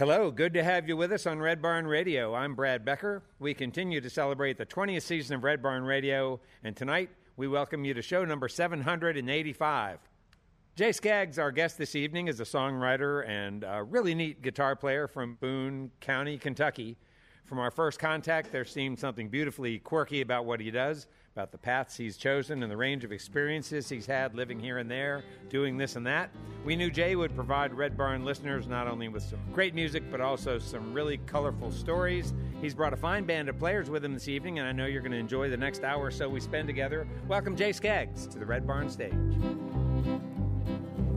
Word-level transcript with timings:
Hello, 0.00 0.30
good 0.30 0.54
to 0.54 0.64
have 0.64 0.88
you 0.88 0.96
with 0.96 1.12
us 1.12 1.26
on 1.26 1.40
Red 1.40 1.60
Barn 1.60 1.86
Radio. 1.86 2.34
I'm 2.34 2.54
Brad 2.54 2.86
Becker. 2.86 3.22
We 3.38 3.52
continue 3.52 4.00
to 4.00 4.08
celebrate 4.08 4.56
the 4.56 4.64
20th 4.64 5.02
season 5.02 5.36
of 5.36 5.44
Red 5.44 5.62
Barn 5.62 5.84
Radio, 5.84 6.40
and 6.64 6.74
tonight 6.74 7.10
we 7.36 7.46
welcome 7.48 7.84
you 7.84 7.92
to 7.92 8.00
show 8.00 8.24
number 8.24 8.48
785. 8.48 9.98
Jay 10.74 10.92
Skaggs, 10.92 11.38
our 11.38 11.52
guest 11.52 11.76
this 11.76 11.94
evening, 11.94 12.28
is 12.28 12.40
a 12.40 12.44
songwriter 12.44 13.28
and 13.28 13.62
a 13.62 13.82
really 13.82 14.14
neat 14.14 14.40
guitar 14.40 14.74
player 14.74 15.06
from 15.06 15.34
Boone 15.34 15.90
County, 16.00 16.38
Kentucky. 16.38 16.96
From 17.44 17.58
our 17.58 17.70
first 17.70 17.98
contact, 17.98 18.50
there 18.50 18.64
seemed 18.64 18.98
something 18.98 19.28
beautifully 19.28 19.80
quirky 19.80 20.22
about 20.22 20.46
what 20.46 20.60
he 20.60 20.70
does, 20.70 21.08
about 21.34 21.52
the 21.52 21.58
paths 21.58 21.96
he's 21.96 22.16
chosen 22.16 22.62
and 22.62 22.70
the 22.70 22.76
range 22.76 23.04
of 23.04 23.12
experiences 23.12 23.88
he's 23.88 24.06
had 24.06 24.34
living 24.34 24.58
here 24.58 24.78
and 24.78 24.90
there, 24.90 25.22
doing 25.48 25.76
this 25.76 25.94
and 25.94 26.04
that. 26.04 26.28
We 26.64 26.74
knew 26.74 26.90
Jay 26.90 27.14
would 27.14 27.34
provide 27.36 27.72
Red 27.72 27.96
Barn 27.96 28.24
listeners 28.24 28.66
not 28.66 28.88
only 28.88 29.08
with 29.08 29.22
some 29.22 29.38
great 29.52 29.72
music, 29.72 30.02
but 30.10 30.20
also 30.20 30.58
some 30.58 30.92
really 30.92 31.18
colorful 31.26 31.70
stories. 31.70 32.34
He's 32.60 32.74
brought 32.74 32.92
a 32.92 32.96
fine 32.96 33.24
band 33.24 33.48
of 33.48 33.58
players 33.58 33.88
with 33.88 34.04
him 34.04 34.12
this 34.12 34.26
evening, 34.26 34.58
and 34.58 34.66
I 34.66 34.72
know 34.72 34.86
you're 34.86 35.02
going 35.02 35.12
to 35.12 35.18
enjoy 35.18 35.48
the 35.48 35.56
next 35.56 35.84
hour 35.84 36.06
or 36.06 36.10
so 36.10 36.28
we 36.28 36.40
spend 36.40 36.66
together. 36.66 37.06
Welcome, 37.28 37.54
Jay 37.54 37.72
Skaggs, 37.72 38.26
to 38.26 38.38
the 38.38 38.46
Red 38.46 38.66
Barn 38.66 38.90
stage. 38.90 39.14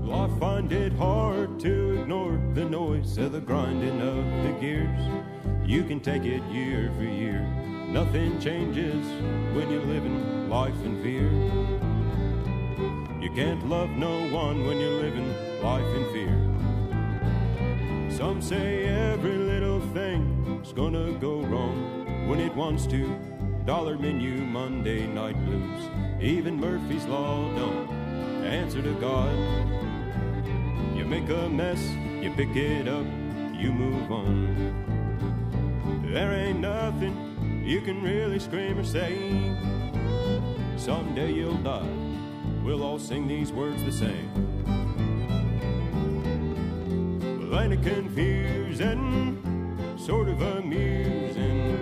Well, 0.04 0.22
I 0.22 0.40
find 0.40 0.72
it 0.72 0.94
hard 0.94 1.60
to 1.62 2.02
ignore 2.02 2.40
the 2.54 2.66
noise 2.66 3.18
of 3.18 3.32
the 3.32 3.42
grinding 3.42 4.00
of 4.02 4.44
the 4.44 4.60
gears. 4.62 5.02
You 5.66 5.84
can 5.84 6.00
take 6.00 6.24
it 6.24 6.44
year 6.52 6.92
for 6.98 7.04
year 7.04 7.73
Nothing 7.94 8.40
changes 8.40 9.06
when 9.56 9.70
you're 9.70 9.86
living 9.86 10.50
life 10.50 10.74
in 10.84 11.04
fear. 11.04 11.30
You 13.22 13.30
can't 13.36 13.70
love 13.70 13.92
no 13.92 14.28
one 14.30 14.66
when 14.66 14.80
you're 14.80 15.00
living 15.00 15.30
life 15.62 15.86
in 15.96 16.04
fear. 16.12 16.36
Some 18.18 18.42
say 18.42 18.86
every 18.86 19.36
little 19.36 19.80
thing's 19.94 20.74
gonna 20.74 21.12
go 21.20 21.42
wrong 21.42 22.28
when 22.28 22.40
it 22.40 22.56
wants 22.56 22.88
to. 22.88 23.16
Dollar 23.64 23.96
menu, 23.96 24.38
Monday 24.42 25.06
night 25.06 25.38
blues. 25.46 25.88
Even 26.20 26.60
Murphy's 26.60 27.06
Law 27.06 27.48
don't 27.54 27.88
answer 28.44 28.82
to 28.82 28.94
God. 28.96 29.38
You 30.98 31.06
make 31.06 31.30
a 31.30 31.48
mess, 31.48 31.80
you 32.24 32.32
pick 32.32 32.56
it 32.56 32.88
up, 32.88 33.06
you 33.54 33.72
move 33.72 34.12
on. 34.12 34.82
There 36.12 36.34
ain't 36.34 36.60
nothing 36.60 37.33
you 37.64 37.80
can 37.80 38.02
really 38.04 38.40
scream 38.40 38.78
or 38.78 38.84
say. 38.84 39.18
Someday 40.76 41.32
you'll 41.32 41.64
die, 41.64 41.88
we'll 42.64 42.84
all 42.84 43.00
sing 43.00 43.28
these 43.28 43.54
words 43.54 43.82
the 43.84 43.92
same. 43.92 44.30
Well, 47.40 47.62
ain't 47.62 47.74
it 47.74 47.82
confusing, 47.82 49.40
sort 49.98 50.28
of 50.28 50.42
amusing, 50.42 51.78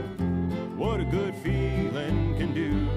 what 0.78 1.00
a 1.00 1.06
good 1.06 1.34
feeling 1.36 2.36
can 2.38 2.54
do? 2.54 2.88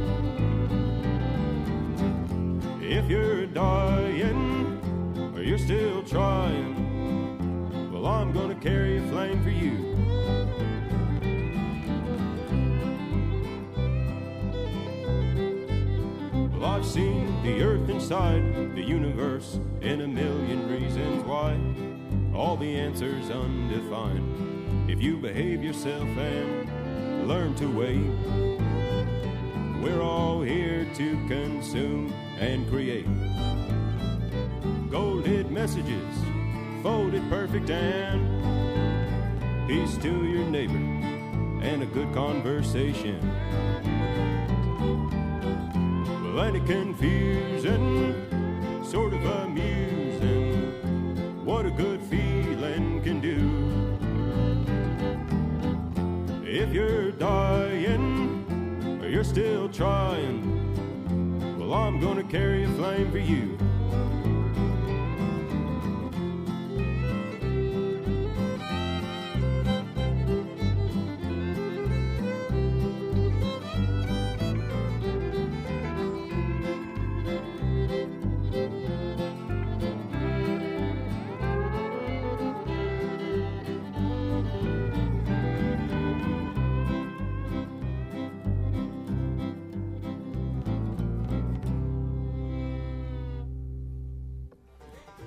If 2.87 3.09
you're 3.09 3.47
dying, 3.47 5.33
or 5.35 5.43
you're 5.43 5.57
still 5.57 6.03
trying, 6.03 7.91
well, 7.91 8.07
I'm 8.07 8.33
gonna 8.33 8.55
carry 8.57 8.99
a 8.99 9.03
flame 9.09 9.43
for 9.43 9.51
you. 9.51 9.94
I've 16.85 16.91
seen 16.91 17.43
the 17.43 17.63
earth 17.63 17.89
inside 17.89 18.75
the 18.75 18.83
universe 18.83 19.59
in 19.81 20.03
a 20.03 20.07
million 20.07 20.69
reasons 20.69 21.25
why. 21.25 21.59
All 22.39 22.59
the 22.59 22.79
answers 22.79 23.31
undefined. 23.31 24.91
If 24.91 25.01
you 25.01 25.17
behave 25.17 25.65
yourself 25.65 26.07
and 26.07 27.27
learn 27.27 27.55
to 27.55 27.69
wait, 27.69 28.05
we're 29.83 30.03
all 30.03 30.43
here 30.43 30.87
to 30.97 31.27
consume 31.27 32.13
and 32.39 32.69
create. 32.69 33.07
Golded 34.91 35.51
messages, 35.51 36.19
folded 36.83 37.27
perfect, 37.31 37.71
and 37.71 38.29
peace 39.67 39.97
to 40.03 40.27
your 40.27 40.45
neighbor 40.51 40.77
and 41.65 41.83
a 41.83 41.87
good 41.87 42.13
conversation 42.13 43.19
plenty 46.35 46.59
confusing, 46.59 48.13
sort 48.85 49.15
of 49.15 49.25
amusing. 49.25 50.65
What 51.45 51.65
a 51.65 51.71
good 51.71 52.01
feeling 52.03 53.01
can 53.05 53.21
do. 53.21 53.39
If 56.45 56.73
you're 56.73 57.13
dying, 57.13 58.99
or 59.01 59.09
you're 59.09 59.23
still 59.23 59.69
trying, 59.69 60.43
well, 61.57 61.73
I'm 61.73 62.01
gonna 62.01 62.25
carry 62.25 62.65
a 62.65 62.69
flame 62.71 63.13
for 63.13 63.19
you. 63.19 63.57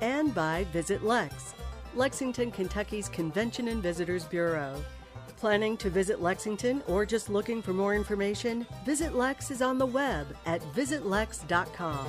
and 0.00 0.34
by 0.34 0.64
Visit 0.72 1.04
Lex, 1.04 1.54
Lexington, 1.94 2.50
Kentucky's 2.50 3.08
Convention 3.08 3.68
and 3.68 3.82
Visitors 3.82 4.24
Bureau. 4.24 4.82
Planning 5.36 5.76
to 5.78 5.90
visit 5.90 6.22
Lexington 6.22 6.82
or 6.86 7.04
just 7.04 7.28
looking 7.28 7.60
for 7.60 7.72
more 7.72 7.94
information? 7.94 8.66
Visit 8.84 9.14
Lex 9.14 9.50
is 9.50 9.60
on 9.60 9.78
the 9.78 9.86
web 9.86 10.26
at 10.46 10.62
visitlex.com. 10.74 12.06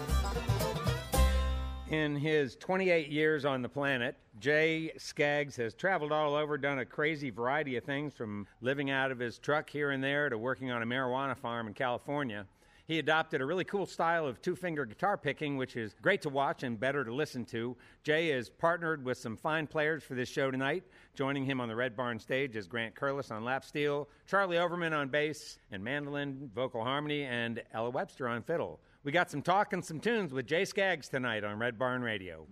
In 1.89 2.17
his 2.17 2.57
28 2.57 3.09
years 3.09 3.45
on 3.45 3.61
the 3.61 3.69
planet, 3.69 4.17
Jay 4.39 4.91
Skaggs 4.97 5.55
has 5.55 5.73
traveled 5.73 6.11
all 6.11 6.35
over, 6.35 6.57
done 6.57 6.79
a 6.79 6.85
crazy 6.85 7.29
variety 7.29 7.77
of 7.77 7.85
things 7.85 8.13
from 8.13 8.45
living 8.61 8.89
out 8.89 9.09
of 9.09 9.19
his 9.19 9.39
truck 9.39 9.69
here 9.69 9.91
and 9.91 10.03
there 10.03 10.29
to 10.29 10.37
working 10.37 10.69
on 10.69 10.81
a 10.81 10.85
marijuana 10.85 11.35
farm 11.37 11.67
in 11.67 11.73
California. 11.73 12.45
He 12.87 12.99
adopted 12.99 13.41
a 13.41 13.45
really 13.45 13.65
cool 13.65 13.85
style 13.85 14.25
of 14.25 14.41
two 14.41 14.55
finger 14.55 14.85
guitar 14.85 15.17
picking, 15.17 15.57
which 15.57 15.75
is 15.75 15.93
great 16.01 16.21
to 16.21 16.29
watch 16.29 16.63
and 16.63 16.79
better 16.79 17.03
to 17.03 17.13
listen 17.13 17.43
to. 17.47 17.75
Jay 18.03 18.29
is 18.29 18.49
partnered 18.49 19.03
with 19.03 19.17
some 19.17 19.35
fine 19.35 19.67
players 19.67 20.03
for 20.03 20.15
this 20.15 20.29
show 20.29 20.49
tonight. 20.51 20.85
Joining 21.13 21.43
him 21.43 21.59
on 21.59 21.67
the 21.67 21.75
Red 21.75 21.97
Barn 21.97 22.17
stage 22.17 22.55
is 22.55 22.65
Grant 22.65 22.95
Curlis 22.95 23.29
on 23.29 23.43
lap 23.43 23.65
steel, 23.65 24.07
Charlie 24.25 24.57
Overman 24.57 24.93
on 24.93 25.09
bass 25.09 25.59
and 25.69 25.83
mandolin, 25.83 26.49
vocal 26.55 26.81
harmony, 26.81 27.23
and 27.23 27.61
Ella 27.73 27.89
Webster 27.89 28.29
on 28.29 28.41
fiddle. 28.41 28.79
We 29.03 29.11
got 29.11 29.29
some 29.29 29.41
talk 29.41 29.73
and 29.73 29.83
some 29.83 29.99
tunes 29.99 30.31
with 30.31 30.47
Jay 30.47 30.63
Skaggs 30.63 31.09
tonight 31.09 31.43
on 31.43 31.59
Red 31.59 31.77
Barn 31.77 32.01
Radio. 32.01 32.47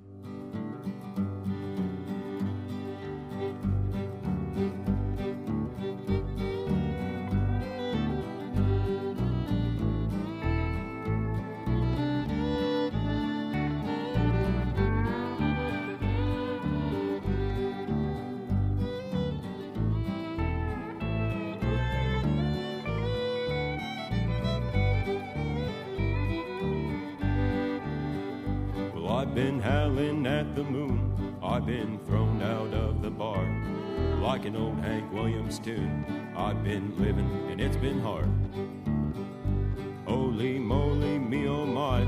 Been 29.46 29.60
howling 29.60 30.26
at 30.26 30.56
the 30.56 30.64
moon. 30.64 31.38
I've 31.44 31.68
been 31.68 32.00
thrown 32.08 32.42
out 32.42 32.74
of 32.74 33.04
the 33.04 33.12
bar. 33.12 33.46
like 34.20 34.44
an 34.46 34.56
old 34.56 34.80
Hank 34.80 35.14
Williams 35.14 35.60
tune. 35.60 36.04
I've 36.36 36.64
been 36.64 36.98
living 36.98 37.30
and 37.52 37.62
it's 37.62 37.78
been 37.78 38.02
hard. 38.02 38.28
Holy 40.08 40.58
moly, 40.58 41.20
me 41.20 41.48
oh 41.48 41.64
my, 41.64 42.00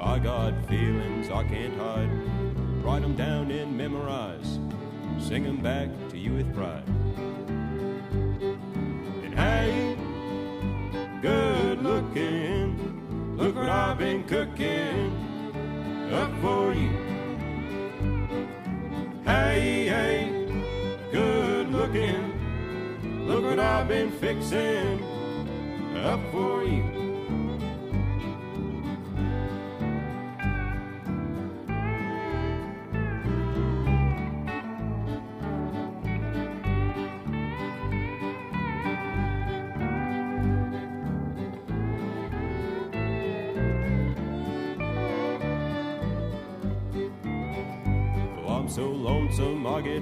I 0.00 0.20
got 0.20 0.52
feelings 0.68 1.30
I 1.30 1.42
can't 1.42 1.76
hide. 1.76 2.12
Write 2.84 3.02
'em 3.02 3.16
down 3.16 3.50
and 3.50 3.76
memorize, 3.76 4.60
sing 5.18 5.46
'em 5.46 5.60
back 5.70 5.88
to 6.10 6.16
you 6.16 6.34
with 6.34 6.54
pride. 6.54 6.88
And 9.24 9.34
hey, 9.34 9.96
good 11.20 11.82
looking, 11.82 13.36
look 13.36 13.56
what 13.56 13.68
I've 13.68 13.98
been 13.98 14.22
cooking 14.22 15.13
up 16.14 16.30
for 16.40 16.72
you. 16.72 16.90
Hey, 19.24 19.86
hey, 19.88 20.30
good 21.10 21.70
looking. 21.70 23.26
Look 23.26 23.44
what 23.44 23.58
I've 23.58 23.88
been 23.88 24.12
fixing 24.12 25.02
up 25.96 26.20
for 26.30 26.62
you. 26.64 27.13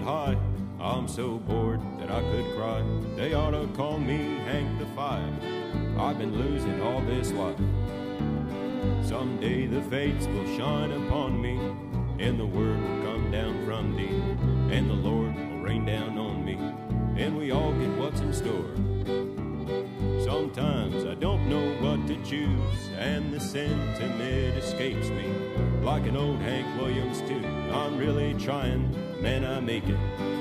High. 0.02 0.36
I'm 0.80 1.06
so 1.06 1.38
bored 1.38 1.80
that 1.98 2.10
I 2.10 2.20
could 2.20 2.56
cry. 2.56 2.82
They 3.16 3.34
ought 3.34 3.52
to 3.52 3.68
call 3.68 3.98
me 3.98 4.38
Hank 4.38 4.78
the 4.78 4.86
Five. 4.96 5.32
I've 5.98 6.18
been 6.18 6.36
losing 6.36 6.82
all 6.82 7.00
this 7.02 7.30
life. 7.32 7.56
Someday 9.04 9.66
the 9.66 9.82
fates 9.82 10.26
will 10.26 10.46
shine 10.56 10.90
upon 10.90 11.40
me, 11.40 11.56
and 12.18 12.38
the 12.38 12.46
word 12.46 12.80
will 12.80 13.02
come 13.04 13.30
down 13.30 13.64
from 13.64 13.96
thee, 13.96 14.74
and 14.74 14.90
the 14.90 14.94
Lord 14.94 15.34
will 15.36 15.60
rain 15.60 15.84
down 15.84 16.18
on 16.18 16.44
me, 16.44 16.58
and 17.16 17.38
we 17.38 17.52
all 17.52 17.72
get 17.72 17.90
what's 17.96 18.20
in 18.20 18.32
store. 18.32 18.74
Sometimes 20.20 21.04
I 21.04 21.14
don't 21.14 21.48
know 21.48 21.74
what 21.80 22.06
to 22.08 22.16
choose, 22.24 22.88
and 22.98 23.32
the 23.32 23.40
sentiment 23.40 24.56
escapes 24.56 25.08
me. 25.10 25.32
Like 25.82 26.06
an 26.06 26.16
old 26.16 26.38
Hank 26.40 26.80
Williams 26.80 27.20
tune, 27.22 27.70
I'm 27.70 27.98
really 27.98 28.34
trying, 28.34 28.92
man, 29.22 29.44
I 29.44 29.60
make 29.60 29.84
it. 29.88 30.31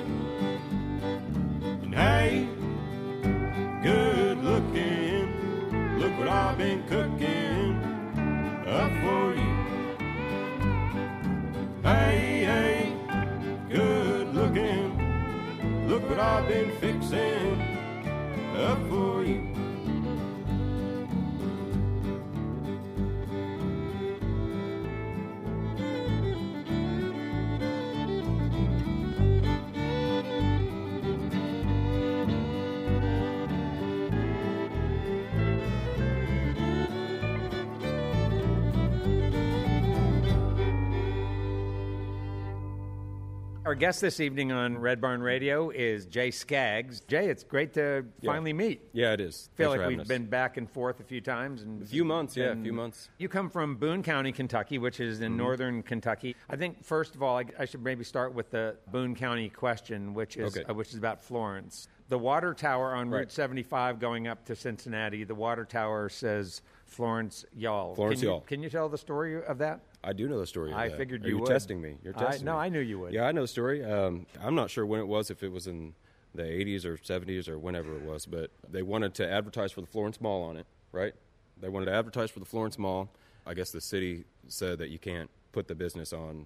Guest 43.82 44.00
this 44.00 44.20
evening 44.20 44.52
on 44.52 44.78
Red 44.78 45.02
Barn 45.02 45.24
Radio 45.24 45.72
is 45.72 46.06
Jay 46.06 46.30
Skaggs. 46.30 47.00
Jay, 47.08 47.30
it's 47.30 47.44
great 47.44 47.74
to 47.74 48.06
Yeah. 48.22 48.32
finally 48.32 48.54
meet. 48.54 48.88
Yeah, 48.94 49.14
it 49.14 49.20
is. 49.20 49.50
I 49.54 49.58
feel 49.58 49.72
Thanks 49.72 49.82
like 49.88 49.98
we've 49.98 50.08
been 50.08 50.28
back 50.28 50.58
and 50.58 50.70
forth 50.70 51.00
a 51.00 51.04
few 51.04 51.20
times. 51.20 51.64
And 51.64 51.82
a 51.82 51.86
few 51.88 52.06
months. 52.06 52.38
Yeah, 52.38 52.52
a 52.52 52.56
few 52.56 52.74
months. 52.74 53.10
You 53.18 53.28
come 53.28 53.50
from 53.50 53.78
Boone 53.78 54.04
County, 54.04 54.32
Kentucky, 54.32 54.78
which 54.78 55.00
is 55.00 55.16
Mm-hmm. 55.16 55.26
in 55.26 55.36
northern 55.38 55.82
Kentucky. 55.82 56.36
I 56.48 56.58
think 56.58 56.84
first 56.84 57.16
of 57.16 57.24
all, 57.24 57.40
I, 57.40 57.46
I 57.58 57.66
should 57.66 57.82
maybe 57.84 58.04
start 58.04 58.36
with 58.36 58.52
the 58.52 58.78
Boone 58.92 59.16
County 59.16 59.50
question, 59.50 60.14
which 60.14 60.38
is 60.38 60.56
Okay. 60.56 60.64
uh, 60.70 60.76
which 60.76 60.90
is 60.90 60.98
about 61.00 61.20
Florence. 61.20 61.88
The 62.10 62.20
water 62.20 62.54
tower 62.54 62.94
on 62.94 63.10
Route 63.10 63.32
75 63.32 64.00
going 64.00 64.28
up 64.28 64.46
to 64.46 64.56
Cincinnati. 64.56 65.24
The 65.24 65.34
water 65.34 65.66
tower 65.66 66.08
says 66.08 66.62
Florence 66.86 67.46
Y'all. 67.56 67.96
Florence 67.96 68.20
can 68.20 68.28
you, 68.28 68.32
Y'all. 68.32 68.42
Can 68.42 68.62
you 68.62 68.70
tell 68.70 68.90
the 68.90 68.98
story 69.00 69.44
of 69.44 69.58
that? 69.58 69.80
I 70.04 70.14
do 70.14 70.28
know 70.28 70.40
the 70.40 70.48
story. 70.48 70.74
I 70.74 70.90
that. 70.90 70.98
figured 70.98 71.24
Are 71.26 71.28
you 71.30 71.36
you 71.36 71.42
would. 71.42 71.48
testing 71.50 71.80
me. 71.82 71.98
You're 72.04 72.14
I- 72.18 72.26
testing 72.26 72.46
no, 72.46 72.54
me. 72.54 72.60
I 72.60 72.70
knew 72.70 72.80
you 72.80 73.00
would. 73.00 73.14
Yeah, 73.14 73.26
I 73.28 73.32
know 73.32 73.42
the 73.42 73.48
story. 73.48 73.84
Um, 73.84 74.26
I'm 74.42 74.56
not 74.56 74.70
sure 74.72 74.86
when 74.86 75.00
it 75.00 75.08
was, 75.08 75.30
if 75.30 75.44
it 75.44 75.52
was 75.52 75.68
in 75.68 75.94
the 76.34 76.44
80s 76.44 76.86
or 76.86 76.98
70s 76.98 77.48
or 77.48 77.60
whenever 77.60 77.96
it 77.96 78.02
was, 78.04 78.26
but 78.26 78.50
they 78.70 78.82
wanted 78.82 79.14
to 79.16 79.30
advertise 79.30 79.72
for 79.72 79.82
the 79.82 79.88
Florence 79.88 80.20
Mall 80.22 80.44
on 80.44 80.58
it, 80.58 80.66
right? 80.92 81.14
They 81.60 81.70
wanted 81.70 81.86
to 81.88 81.94
advertise 81.94 82.32
for 82.32 82.40
the 82.40 82.46
Florence 82.46 82.80
Mall. 82.80 83.10
I 83.46 83.54
guess 83.54 83.72
the 83.72 83.82
city 83.82 84.24
said 84.48 84.80
that 84.80 84.90
you 84.90 84.98
can't 85.00 85.30
put 85.52 85.68
the 85.68 85.76
business 85.76 86.14
on 86.14 86.46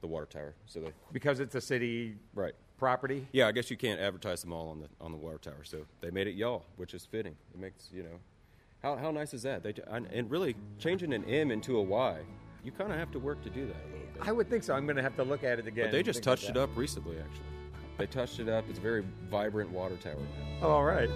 the 0.00 0.06
water 0.06 0.26
tower. 0.26 0.54
So 0.66 0.80
they, 0.80 0.92
Because 1.12 1.40
it's 1.40 1.54
a 1.54 1.60
city 1.60 2.16
right. 2.34 2.52
property. 2.78 3.26
Yeah, 3.32 3.46
I 3.46 3.52
guess 3.52 3.70
you 3.70 3.76
can't 3.76 4.00
advertise 4.00 4.42
the 4.42 4.48
mall 4.48 4.68
on 4.70 4.80
the 4.80 4.88
on 5.00 5.12
the 5.12 5.16
water 5.18 5.38
tower. 5.38 5.62
So 5.62 5.86
they 6.00 6.10
made 6.10 6.26
it 6.26 6.34
y'all, 6.34 6.64
which 6.76 6.92
is 6.92 7.06
fitting. 7.06 7.36
It 7.54 7.60
makes 7.60 7.88
you 7.92 8.02
know, 8.02 8.18
how 8.82 8.96
how 8.96 9.10
nice 9.12 9.32
is 9.32 9.42
that? 9.44 9.62
They 9.62 9.74
and 9.88 10.28
really 10.30 10.56
changing 10.78 11.12
an 11.12 11.24
M 11.24 11.50
into 11.52 11.76
a 11.78 11.82
Y, 11.82 12.18
you 12.64 12.70
kind 12.70 12.92
of 12.92 12.98
have 12.98 13.10
to 13.12 13.18
work 13.18 13.42
to 13.42 13.50
do 13.50 13.66
that 13.66 13.74
a 13.74 13.88
little 13.92 14.06
bit. 14.14 14.22
I 14.22 14.32
would 14.32 14.48
think 14.48 14.62
so. 14.62 14.74
I'm 14.74 14.86
going 14.86 14.96
to 14.96 15.02
have 15.02 15.16
to 15.16 15.24
look 15.24 15.42
at 15.42 15.58
it 15.58 15.66
again. 15.66 15.86
But 15.86 15.92
they 15.92 16.02
just 16.02 16.22
touched 16.22 16.48
it 16.48 16.56
up 16.56 16.70
recently, 16.76 17.18
actually. 17.18 17.44
They 17.98 18.06
touched 18.06 18.38
it 18.40 18.48
up. 18.48 18.64
It's 18.68 18.78
a 18.78 18.82
very 18.82 19.04
vibrant 19.30 19.70
water 19.70 19.96
tower 19.96 20.14
now. 20.14 20.66
Oh, 20.66 20.70
all 20.70 20.84
right. 20.84 21.10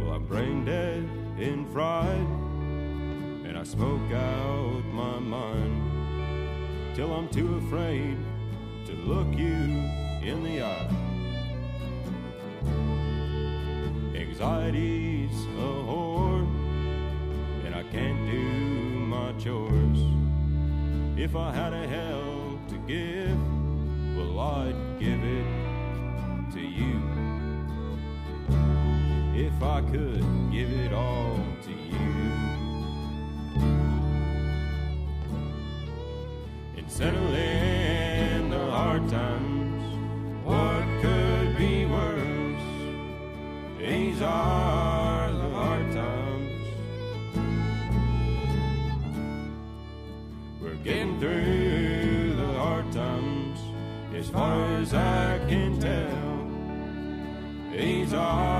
Well, 0.00 0.12
I'm 0.14 0.26
brain 0.26 0.64
dead 0.64 1.08
in 1.38 1.64
fried, 1.72 2.08
and 3.46 3.56
I 3.56 3.62
smoke 3.62 4.12
out 4.12 4.84
my 4.92 5.20
mind 5.20 6.96
till 6.96 7.12
I'm 7.14 7.28
too 7.28 7.56
afraid 7.56 8.16
to 8.94 9.00
look 9.02 9.36
you 9.36 9.82
in 10.22 10.42
the 10.44 10.62
eye. 10.62 10.88
Anxiety's 14.14 15.44
a 15.58 15.70
whore, 15.88 16.46
and 17.64 17.74
I 17.74 17.82
can't 17.84 18.30
do 18.30 18.42
my 19.14 19.32
chores. 19.32 19.98
If 21.16 21.34
I 21.34 21.52
had 21.52 21.72
a 21.72 21.86
hell 21.88 22.58
to 22.68 22.76
give, 22.86 23.36
well, 24.16 24.38
I'd 24.38 24.98
give 25.00 25.22
it 25.22 25.46
to 26.52 26.60
you. 26.60 27.00
If 29.34 29.62
I 29.62 29.80
could 29.90 30.24
give 30.52 30.70
it 30.70 30.92
all 30.92 31.38
to 31.62 31.70
you. 31.70 32.04
And 36.76 36.90
hard 38.84 39.08
times, 39.08 39.82
what 40.44 40.84
could 41.00 41.56
be 41.56 41.86
worse? 41.86 42.68
These 43.78 44.20
are 44.20 45.32
the 45.32 45.48
hard 45.58 45.90
times. 45.92 46.66
We're 50.60 50.82
getting 50.88 51.18
through 51.18 52.36
the 52.36 52.52
hard 52.58 52.92
times 52.92 53.58
as 54.14 54.28
far 54.28 54.66
as 54.76 54.92
I 54.92 55.38
can 55.48 55.80
tell. 55.80 56.34
These 57.72 58.12
are 58.12 58.53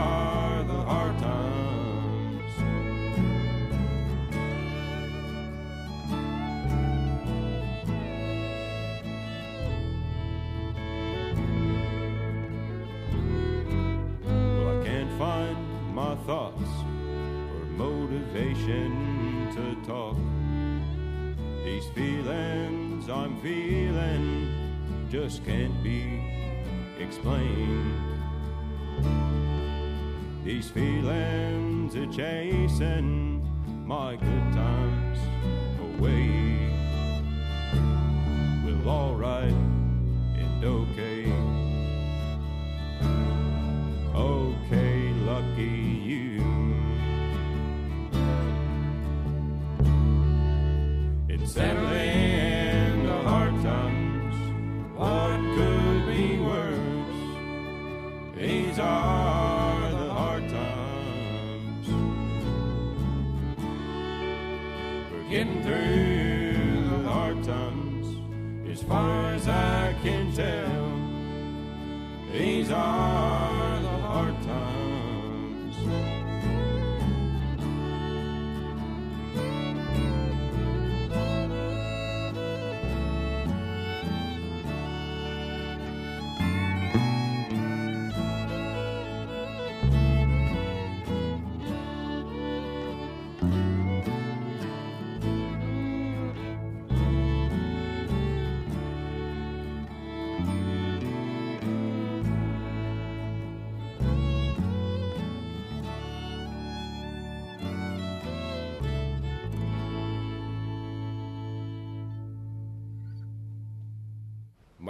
just 25.14 25.44
can't 25.44 25.80
be 25.84 26.20
explained. 26.98 27.94
These 30.44 30.68
feelings 30.70 31.94
are 31.94 32.10
chasing 32.12 33.40
my 33.86 34.16
good 34.16 34.52
times 34.52 35.18
away. 36.00 36.73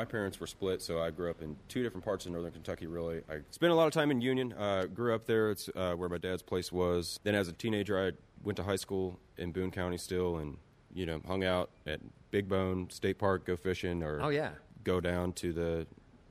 My 0.04 0.10
parents 0.10 0.38
were 0.38 0.46
split, 0.46 0.82
so 0.82 1.00
I 1.00 1.08
grew 1.10 1.30
up 1.30 1.40
in 1.40 1.56
two 1.66 1.82
different 1.82 2.04
parts 2.04 2.26
of 2.26 2.32
northern 2.32 2.52
Kentucky. 2.52 2.86
Really, 2.86 3.22
I 3.26 3.38
spent 3.48 3.72
a 3.72 3.74
lot 3.74 3.86
of 3.86 3.94
time 3.94 4.10
in 4.10 4.20
Union. 4.20 4.52
Uh, 4.52 4.84
grew 4.84 5.14
up 5.14 5.24
there. 5.24 5.50
It's 5.50 5.70
uh, 5.74 5.94
where 5.94 6.10
my 6.10 6.18
dad's 6.18 6.42
place 6.42 6.70
was. 6.70 7.18
Then, 7.22 7.34
as 7.34 7.48
a 7.48 7.54
teenager, 7.54 7.98
I 8.08 8.12
went 8.42 8.56
to 8.56 8.64
high 8.64 8.76
school 8.76 9.18
in 9.38 9.50
Boone 9.50 9.70
County 9.70 9.96
still, 9.96 10.36
and 10.36 10.58
you 10.92 11.06
know, 11.06 11.22
hung 11.26 11.42
out 11.42 11.70
at 11.86 12.00
Big 12.30 12.50
Bone 12.50 12.90
State 12.90 13.16
Park, 13.18 13.46
go 13.46 13.56
fishing, 13.56 14.02
or 14.02 14.20
Oh, 14.22 14.28
yeah. 14.28 14.50
go 14.84 15.00
down 15.00 15.32
to 15.34 15.54
the 15.54 15.86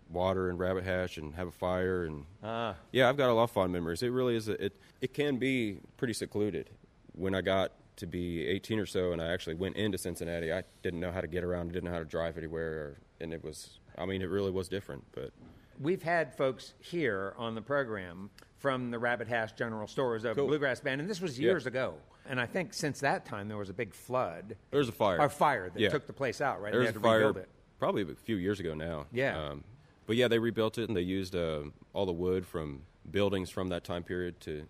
water 0.08 0.52
and 0.52 0.60
rabbit 0.60 0.84
hash 0.84 1.18
and 1.18 1.34
have 1.34 1.48
a 1.48 1.52
fire 1.52 2.04
and 2.04 2.26
Ah. 2.44 2.76
yeah, 2.92 3.10
I've 3.10 3.18
got 3.18 3.32
a 3.32 3.34
lot 3.34 3.46
of 3.46 3.52
fond 3.52 3.74
memories. 3.74 4.04
It 4.04 4.10
really 4.10 4.36
is. 4.36 4.50
A, 4.50 4.66
it 4.66 4.74
it 5.02 5.16
can 5.16 5.38
be 5.38 5.80
pretty 5.98 6.14
secluded. 6.14 6.70
When 7.14 7.34
I 7.34 7.42
got 7.42 7.72
to 7.96 8.06
be 8.06 8.46
18 8.46 8.78
or 8.78 8.86
so, 8.86 9.14
and 9.14 9.20
I 9.22 9.30
actually 9.34 9.56
went 9.56 9.78
into 9.78 9.98
Cincinnati, 9.98 10.54
I 10.54 10.62
didn't 10.84 11.00
know 11.00 11.12
how 11.12 11.22
to 11.22 11.28
get 11.28 11.44
around. 11.44 11.70
I 11.70 11.74
didn't 11.74 11.86
know 11.86 11.92
how 11.94 12.00
to 12.00 12.06
drive 12.06 12.38
anywhere, 12.38 12.72
or, 12.74 12.98
and 13.24 13.34
it 13.34 13.44
was. 13.44 13.80
I 13.98 14.06
mean, 14.06 14.22
it 14.22 14.30
really 14.30 14.52
was 14.52 14.68
different. 14.68 15.04
But 15.14 15.32
We've 15.80 16.04
had 16.04 16.36
folks 16.36 16.74
here 16.80 17.34
on 17.38 17.56
the 17.56 17.62
program 17.62 18.30
from 18.60 18.92
the 18.92 19.00
Rabbit 19.00 19.28
Hash 19.28 19.54
General 19.54 19.88
Stores 19.88 20.24
of 20.26 20.36
Cool. 20.36 20.48
Bluegrass 20.48 20.80
Band, 20.80 21.02
and 21.02 21.10
this 21.10 21.20
was 21.22 21.40
Yeah. 21.40 21.46
years 21.48 21.66
ago. 21.66 21.96
And 22.30 22.40
I 22.40 22.46
think 22.46 22.74
since 22.74 23.00
that 23.00 23.26
time 23.26 23.48
there 23.48 23.58
was 23.58 23.70
a 23.70 23.74
big 23.74 23.94
flood 23.94 24.56
there 24.72 24.78
was 24.80 24.88
a 24.88 24.94
fire. 24.94 25.20
or 25.20 25.28
fire 25.30 25.70
that 25.70 25.80
Yeah. 25.80 25.90
took 25.90 26.06
the 26.06 26.14
place 26.14 26.40
out, 26.42 26.62
right? 26.62 26.72
There 26.72 26.80
they 26.82 26.88
was 26.88 26.88
had 26.90 26.96
a 26.96 27.00
to 27.00 27.04
fire 27.04 27.18
rebuild 27.28 27.38
it. 27.38 27.50
probably 27.80 28.04
a 28.04 28.16
few 28.16 28.36
years 28.38 28.60
ago 28.60 28.74
now. 28.74 29.08
Yeah. 29.12 29.38
Um, 29.50 29.64
but 30.06 30.16
yeah, 30.16 30.28
they 30.30 30.40
rebuilt 30.40 30.78
it 30.78 30.88
and 30.88 30.96
they 30.96 31.02
used 31.02 31.36
uh, 31.36 31.64
all 31.92 32.06
the 32.06 32.14
wood 32.14 32.46
from 32.46 32.84
buildings 33.10 33.50
from 33.50 33.68
that 33.70 33.84
time 33.84 34.04
period 34.04 34.40
to. 34.42 34.68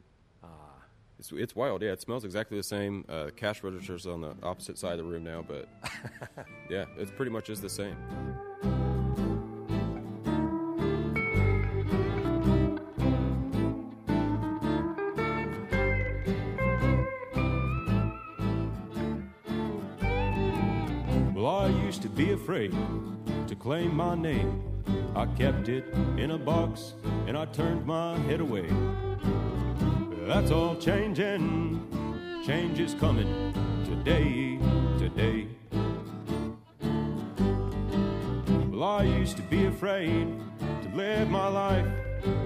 It's, 1.23 1.31
it's 1.31 1.55
wild, 1.55 1.81
yeah. 1.81 1.93
It 1.93 2.01
smells 2.01 2.25
exactly 2.25 2.57
the 2.57 2.63
same. 2.63 3.05
Uh, 3.07 3.29
cash 3.33 3.63
registers 3.63 4.05
on 4.05 4.19
the 4.19 4.35
opposite 4.43 4.77
side 4.77 4.99
of 4.99 5.05
the 5.05 5.05
room 5.05 5.23
now, 5.23 5.41
but 5.47 5.69
yeah, 6.69 6.83
it's 6.97 7.11
pretty 7.11 7.31
much 7.31 7.49
is 7.49 7.61
the 7.61 7.69
same. 7.69 7.95
Well, 21.33 21.47
I 21.47 21.67
used 21.85 22.01
to 22.01 22.09
be 22.09 22.33
afraid 22.33 22.75
to 23.47 23.55
claim 23.55 23.95
my 23.95 24.13
name. 24.13 24.61
I 25.15 25.25
kept 25.37 25.69
it 25.69 25.85
in 26.17 26.31
a 26.31 26.37
box 26.37 26.95
and 27.27 27.37
I 27.37 27.45
turned 27.45 27.85
my 27.85 28.17
head 28.19 28.41
away. 28.41 28.67
That's 30.27 30.51
all 30.51 30.77
changing. 30.77 31.85
Change 32.45 32.79
is 32.79 32.93
coming 32.93 33.53
today, 33.83 34.57
today. 34.97 35.47
Well, 38.71 38.83
I 38.83 39.03
used 39.03 39.35
to 39.35 39.43
be 39.43 39.65
afraid 39.65 40.27
to 40.59 40.89
live 40.95 41.29
my 41.29 41.47
life. 41.49 41.85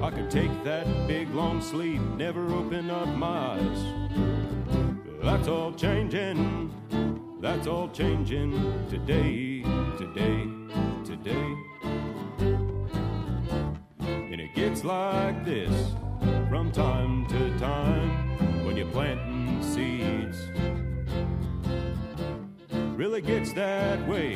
I 0.01 0.09
could 0.09 0.31
take 0.31 0.51
that 0.63 0.87
big 1.07 1.31
long 1.35 1.61
sleep, 1.61 2.01
never 2.17 2.51
open 2.51 2.89
up 2.89 3.07
my 3.09 3.59
eyes. 3.59 3.85
That's 5.21 5.47
all 5.47 5.71
changing. 5.71 6.73
That's 7.39 7.67
all 7.67 7.89
changing 7.89 8.53
today, 8.89 9.61
today, 9.99 10.47
today. 11.05 11.55
And 13.99 14.41
it 14.41 14.55
gets 14.55 14.83
like 14.83 15.45
this 15.45 15.93
from 16.49 16.71
time 16.71 17.25
to 17.27 17.59
time 17.59 18.65
when 18.65 18.77
you're 18.77 18.87
planting 18.91 19.61
seeds. 19.61 20.47
Really 22.95 23.21
gets 23.21 23.51
that 23.53 24.07
way 24.07 24.35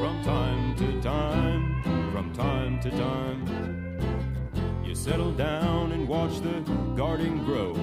from 0.00 0.22
time 0.24 0.74
to 0.76 1.00
time, 1.00 1.82
from 2.12 2.32
time 2.32 2.80
to 2.80 2.90
time. 2.90 4.00
You 4.84 4.94
settle 4.94 5.32
down 5.32 5.92
and 5.92 6.08
watch 6.08 6.40
the 6.40 6.60
garden 6.96 7.44
grow. 7.44 7.74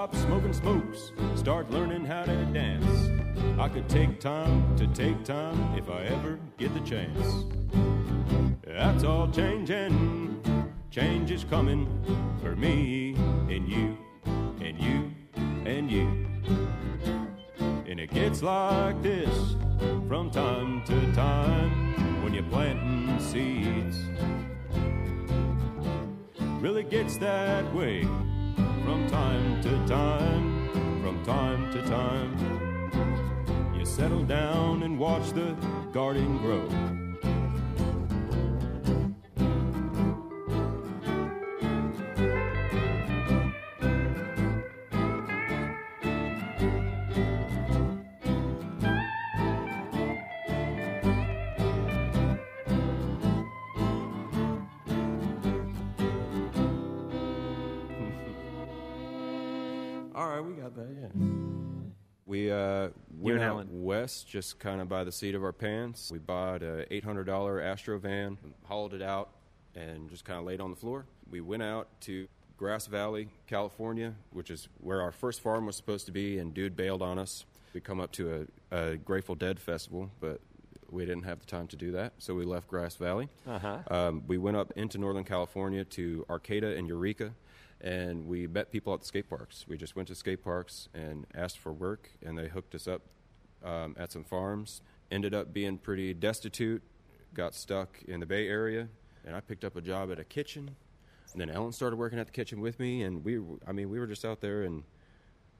Stop 0.00 0.16
smoking 0.16 0.52
smokes, 0.54 1.12
start 1.34 1.70
learning 1.70 2.06
how 2.06 2.24
to 2.24 2.44
dance. 2.54 3.10
I 3.60 3.68
could 3.68 3.86
take 3.86 4.18
time 4.18 4.74
to 4.78 4.86
take 4.86 5.22
time 5.24 5.76
if 5.76 5.90
I 5.90 6.04
ever 6.04 6.38
get 6.56 6.72
the 6.72 6.80
chance. 6.80 7.44
That's 8.66 9.04
all 9.04 9.28
changing, 9.30 10.42
change 10.90 11.30
is 11.30 11.44
coming 11.44 11.86
for 12.40 12.56
me 12.56 13.14
and 13.50 13.68
you 13.68 13.98
and 14.62 14.80
you 14.80 15.10
and 15.66 15.90
you. 15.90 16.08
And 17.86 18.00
it 18.00 18.10
gets 18.10 18.42
like 18.42 19.02
this 19.02 19.54
from 20.08 20.30
time 20.30 20.82
to 20.86 21.12
time 21.12 22.24
when 22.24 22.32
you're 22.32 22.42
planting 22.44 23.20
seeds 23.20 23.98
really 26.62 26.84
gets 26.84 27.18
that 27.18 27.70
way 27.74 28.08
from 28.90 29.08
time 29.08 29.62
to 29.62 29.70
time, 29.86 30.68
from 31.00 31.24
time 31.24 31.70
to 31.70 31.80
time. 31.82 33.72
You 33.72 33.86
settle 33.86 34.24
down 34.24 34.82
and 34.82 34.98
watch 34.98 35.30
the 35.30 35.54
garden 35.92 36.38
grow. 36.38 36.68
All 60.20 60.28
right, 60.28 60.44
we 60.44 60.52
got 60.52 60.76
that. 60.76 60.86
Yeah. 61.00 61.08
We 62.26 62.50
uh, 62.50 62.88
You 62.88 62.92
went 63.20 63.40
out 63.40 63.52
Ellen. 63.52 63.68
west, 63.70 64.28
just 64.28 64.58
kind 64.58 64.82
of 64.82 64.86
by 64.86 65.02
the 65.02 65.10
seat 65.10 65.34
of 65.34 65.42
our 65.42 65.54
pants. 65.54 66.10
We 66.12 66.18
bought 66.18 66.62
a 66.62 66.84
$800 66.90 67.64
Astro 67.64 67.98
van, 67.98 68.36
hauled 68.64 68.92
it 68.92 69.00
out, 69.00 69.30
and 69.74 70.10
just 70.10 70.26
kind 70.26 70.38
of 70.38 70.44
laid 70.44 70.60
on 70.60 70.68
the 70.68 70.76
floor. 70.76 71.06
We 71.30 71.40
went 71.40 71.62
out 71.62 71.88
to 72.02 72.28
Grass 72.58 72.86
Valley, 72.86 73.30
California, 73.46 74.12
which 74.30 74.50
is 74.50 74.68
where 74.82 75.00
our 75.00 75.10
first 75.10 75.40
farm 75.40 75.64
was 75.64 75.76
supposed 75.76 76.04
to 76.04 76.12
be, 76.12 76.36
and 76.36 76.52
dude 76.52 76.76
bailed 76.76 77.00
on 77.00 77.18
us. 77.18 77.46
We 77.72 77.80
come 77.80 77.98
up 77.98 78.12
to 78.12 78.46
a, 78.70 78.76
a 78.76 78.96
Grateful 78.98 79.36
Dead 79.36 79.58
festival, 79.58 80.10
but 80.20 80.42
we 80.90 81.06
didn't 81.06 81.22
have 81.22 81.40
the 81.40 81.46
time 81.46 81.66
to 81.68 81.76
do 81.76 81.92
that, 81.92 82.12
so 82.18 82.34
we 82.34 82.44
left 82.44 82.68
Grass 82.68 82.94
Valley. 82.96 83.30
Uh-huh. 83.48 83.78
Um, 83.90 84.24
we 84.26 84.36
went 84.36 84.58
up 84.58 84.70
into 84.76 84.98
Northern 84.98 85.24
California 85.24 85.82
to 85.86 86.26
Arcata 86.28 86.76
and 86.76 86.86
Eureka, 86.86 87.32
and 87.80 88.26
we 88.26 88.46
met 88.46 88.70
people 88.70 88.92
at 88.94 89.00
the 89.00 89.06
skate 89.06 89.28
parks. 89.28 89.64
We 89.68 89.76
just 89.76 89.96
went 89.96 90.08
to 90.08 90.14
skate 90.14 90.42
parks 90.44 90.88
and 90.94 91.26
asked 91.34 91.58
for 91.58 91.72
work, 91.72 92.10
and 92.24 92.36
they 92.38 92.48
hooked 92.48 92.74
us 92.74 92.86
up 92.86 93.02
um, 93.64 93.94
at 93.98 94.12
some 94.12 94.24
farms. 94.24 94.82
Ended 95.10 95.34
up 95.34 95.52
being 95.52 95.78
pretty 95.78 96.14
destitute, 96.14 96.82
got 97.34 97.54
stuck 97.54 98.00
in 98.06 98.20
the 98.20 98.26
Bay 98.26 98.48
Area, 98.48 98.88
and 99.26 99.34
I 99.34 99.40
picked 99.40 99.64
up 99.64 99.76
a 99.76 99.80
job 99.80 100.10
at 100.12 100.18
a 100.18 100.24
kitchen. 100.24 100.76
And 101.32 101.40
then 101.40 101.50
Ellen 101.50 101.72
started 101.72 101.96
working 101.96 102.18
at 102.18 102.26
the 102.26 102.32
kitchen 102.32 102.60
with 102.60 102.78
me, 102.80 103.02
and 103.02 103.24
we, 103.24 103.40
I 103.66 103.72
mean, 103.72 103.88
we 103.88 103.98
were 103.98 104.06
just 104.06 104.24
out 104.24 104.40
there 104.40 104.62
and 104.62 104.82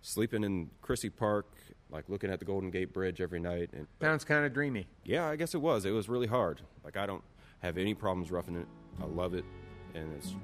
sleeping 0.02 0.42
in 0.44 0.70
Crissy 0.82 1.10
Park, 1.14 1.46
like 1.90 2.08
looking 2.08 2.30
at 2.30 2.38
the 2.38 2.44
Golden 2.44 2.70
Gate 2.70 2.92
Bridge 2.92 3.20
every 3.20 3.38
night. 3.40 3.70
And 3.72 3.86
Sounds 4.00 4.24
kind 4.24 4.44
of 4.44 4.52
dreamy. 4.52 4.86
yeah, 5.04 5.26
I 5.28 5.36
guess 5.36 5.54
it 5.54 5.60
was. 5.60 5.84
It 5.84 5.90
was 5.92 6.08
really 6.08 6.26
hard. 6.26 6.60
Like 6.84 6.96
I 6.96 7.06
don't 7.06 7.22
have 7.60 7.78
any 7.78 7.94
problems 7.94 8.30
roughing 8.30 8.56
it. 8.56 8.66
I 9.00 9.06
love 9.06 9.34
it, 9.34 9.44
and 9.94 10.12
it's 10.14 10.34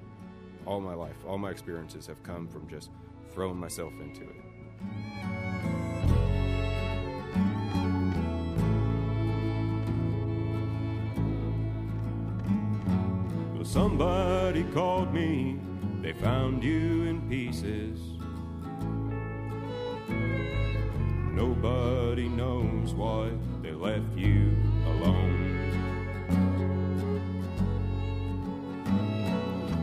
all 0.66 0.80
my 0.80 0.94
life. 0.94 1.16
All 1.26 1.38
my 1.38 1.50
experiences 1.50 2.06
have 2.06 2.22
come 2.22 2.48
from 2.48 2.68
just 2.68 2.90
throwing 3.32 3.56
myself 3.56 3.92
into 4.00 4.22
it. 4.22 4.36
Well, 13.54 13.64
somebody 13.64 14.64
called 14.74 15.14
me, 15.14 15.58
they 16.02 16.12
found 16.12 16.62
you 16.64 17.04
in 17.04 17.28
pieces. 17.28 17.98
Nobody 21.32 22.28
knows 22.28 22.94
why 22.94 23.30
they 23.62 23.72
left 23.72 24.16
you 24.16 24.56
alone. 24.86 25.52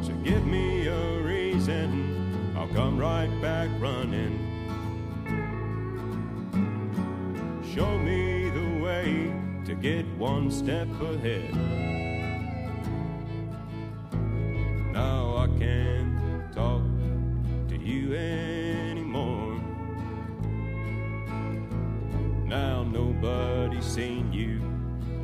So 0.01 0.13
give 0.23 0.45
me 0.47 0.72
right 3.23 3.41
back 3.41 3.69
running. 3.79 4.37
Show 7.73 7.97
me 7.97 8.49
the 8.49 8.83
way 8.83 9.33
to 9.65 9.75
get 9.75 10.05
one 10.17 10.51
step 10.51 10.89
ahead. 11.01 11.55
Now 14.91 15.37
I 15.37 15.47
can't 15.57 16.53
talk 16.53 16.81
to 17.69 17.77
you 17.77 18.13
anymore. 18.13 19.57
Now 22.45 22.83
nobody's 22.83 23.85
seen 23.85 24.33
you 24.33 24.59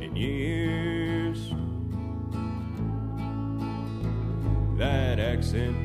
in 0.00 0.16
years. 0.16 1.50
That 4.78 5.20
accent 5.20 5.76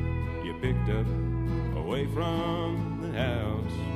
you 0.44 0.54
picked 0.62 0.88
up 0.88 1.25
away 1.96 2.06
from 2.12 2.98
the 3.00 3.18
house. 3.18 3.95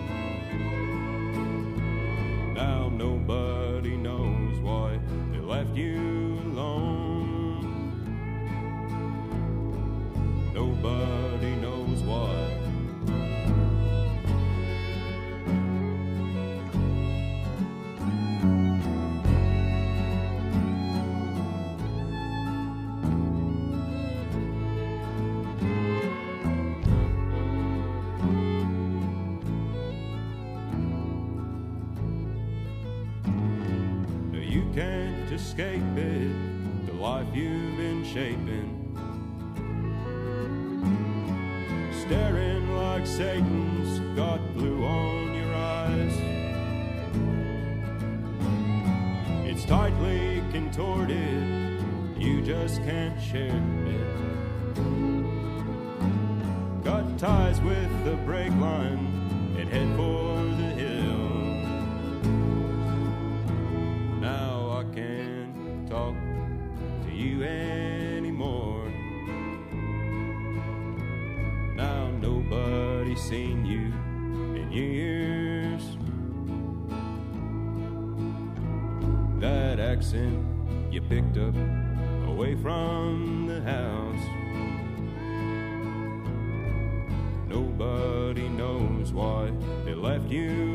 Just 52.71 52.85
can't 52.85 53.21
share 53.21 53.49
it. 53.87 54.75
Got 56.85 57.19
ties 57.19 57.61
with 57.63 58.05
the 58.05 58.15
brake 58.25 58.55
line 58.61 59.57
and 59.59 59.69
head 59.69 59.97
for 59.97 60.37
the 60.61 60.71
hill. 60.79 61.31
Now 64.21 64.71
I 64.79 64.85
can't 64.95 65.91
talk 65.91 66.15
to 67.07 67.13
you 67.13 67.43
anymore. 67.43 68.89
Now 71.75 72.09
nobody's 72.21 73.21
seen 73.21 73.67
you 73.67 73.93
in 74.61 74.71
years. 74.71 75.83
That 79.41 79.81
accent 79.81 80.47
you 80.93 81.01
picked 81.01 81.37
up 81.37 81.55
away 82.41 82.55
from 82.55 83.47
the 83.47 83.61
house. 83.61 84.25
Nobody 87.47 88.49
knows 88.49 89.13
why 89.13 89.53
they 89.85 89.93
left 89.93 90.31
you 90.31 90.70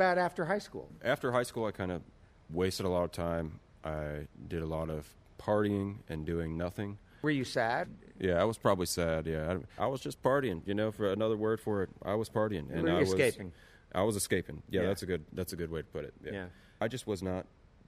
about 0.00 0.18
after 0.18 0.46
high 0.46 0.58
school? 0.58 0.90
After 1.04 1.30
high 1.32 1.42
school, 1.42 1.66
I 1.66 1.72
kind 1.72 1.92
of 1.92 2.02
wasted 2.50 2.86
a 2.86 2.88
lot 2.88 3.04
of 3.04 3.12
time. 3.12 3.60
I 3.84 4.26
did 4.48 4.62
a 4.62 4.66
lot 4.66 4.88
of 4.88 5.06
partying 5.38 5.96
and 6.08 6.24
doing 6.24 6.56
nothing. 6.56 6.98
Were 7.22 7.30
you 7.30 7.44
sad? 7.44 7.88
Yeah, 8.18 8.40
I 8.40 8.44
was 8.44 8.56
probably 8.56 8.86
sad. 8.86 9.26
Yeah, 9.26 9.58
I, 9.78 9.84
I 9.84 9.86
was 9.88 10.00
just 10.00 10.22
partying. 10.22 10.62
You 10.66 10.74
know, 10.74 10.90
for 10.90 11.12
another 11.12 11.36
word 11.36 11.60
for 11.60 11.82
it, 11.82 11.90
I 12.02 12.14
was 12.14 12.30
partying 12.30 12.70
and 12.72 12.82
Were 12.82 12.88
you 12.88 12.96
I 12.96 13.00
was 13.00 13.10
escaping? 13.10 13.52
I 13.94 14.02
was 14.02 14.16
escaping. 14.16 14.62
Yeah, 14.70 14.82
Yeah. 14.82 14.86
that's 14.88 15.02
a 15.02 15.06
good 15.06 15.24
that's 15.32 15.52
a 15.52 15.56
good 15.56 15.70
way 15.70 15.82
to 15.82 15.86
put 15.86 16.04
it. 16.04 16.14
Yeah. 16.24 16.32
Yeah. 16.32 16.44
I 16.80 16.88
just 16.88 17.06
was 17.06 17.22
not 17.22 17.46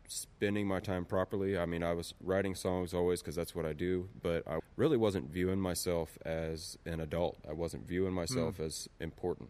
spending 0.09 0.67
my 0.67 0.81
time 0.81 1.07
properly. 1.07 1.57
I 1.57 1.65
mean, 1.65 1.83
I 1.83 1.95
was 1.95 2.13
writing 2.23 2.55
songs 2.55 2.93
always 2.93 3.23
because 3.23 3.35
that's 3.35 3.55
what 3.55 3.65
I 3.65 3.73
do, 3.73 4.11
but 4.23 4.47
I 4.47 4.59
really 4.77 4.99
wasn't 4.99 5.31
viewing 5.31 5.61
myself 5.61 6.19
as 6.27 6.77
an 6.85 7.01
adult. 7.01 7.39
I 7.49 7.55
wasn't 7.55 7.87
viewing 7.87 8.13
myself 8.13 8.57
hmm. 8.57 8.65
as 8.65 8.89
important. 9.01 9.49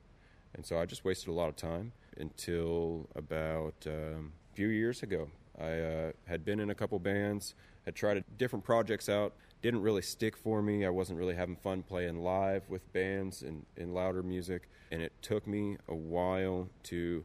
And 0.55 0.65
so 0.65 0.79
I 0.79 0.87
just 0.87 1.05
wasted 1.05 1.29
a 1.29 1.33
lot 1.33 1.49
of 1.49 1.57
time 1.57 1.93
until 2.17 3.09
about 3.15 3.75
um, 3.87 4.33
a 4.53 4.55
few 4.55 4.69
years 4.69 5.03
ago. 5.03 5.29
I 5.61 5.81
uh, 5.81 6.13
had 6.27 6.45
been 6.45 6.61
in 6.61 6.71
a 6.71 6.75
couple 6.75 6.99
bands, 6.99 7.55
had 7.85 7.95
tried 7.95 8.25
different 8.39 8.65
projects 8.65 9.09
out, 9.09 9.35
didn't 9.61 9.83
really 9.83 10.03
stick 10.03 10.37
for 10.37 10.63
me. 10.63 10.85
I 10.85 10.91
wasn't 10.91 11.19
really 11.19 11.35
having 11.35 11.57
fun 11.57 11.83
playing 11.83 12.23
live 12.23 12.69
with 12.69 12.91
bands 12.93 13.43
and 13.43 13.65
in 13.77 13.93
louder 13.93 14.23
music, 14.23 14.69
and 14.91 15.03
it 15.03 15.13
took 15.23 15.47
me 15.47 15.77
a 15.89 15.95
while 15.95 16.69
to 16.85 17.25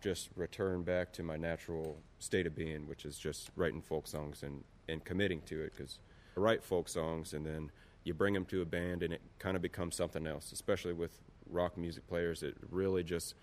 just 0.00 0.30
return 0.36 0.82
back 0.82 1.12
to 1.12 1.22
my 1.22 1.36
natural 1.36 1.98
state 2.18 2.46
of 2.46 2.54
being, 2.54 2.86
which 2.86 3.04
is 3.04 3.18
just 3.18 3.50
writing 3.56 3.82
folk 3.82 4.06
songs 4.06 4.42
and, 4.42 4.62
and 4.88 5.04
committing 5.04 5.40
to 5.42 5.62
it. 5.62 5.72
Because 5.76 5.98
I 6.36 6.40
write 6.40 6.62
folk 6.62 6.88
songs 6.88 7.32
and 7.32 7.44
then 7.44 7.70
you 8.04 8.14
bring 8.14 8.34
them 8.34 8.44
to 8.46 8.62
a 8.62 8.64
band 8.64 9.02
and 9.02 9.12
it 9.12 9.20
kind 9.38 9.56
of 9.56 9.62
becomes 9.62 9.96
something 9.96 10.26
else, 10.26 10.52
especially 10.52 10.92
with 10.92 11.10
rock 11.50 11.76
music 11.76 12.06
players. 12.06 12.42
It 12.42 12.56
really 12.70 13.02
just 13.02 13.34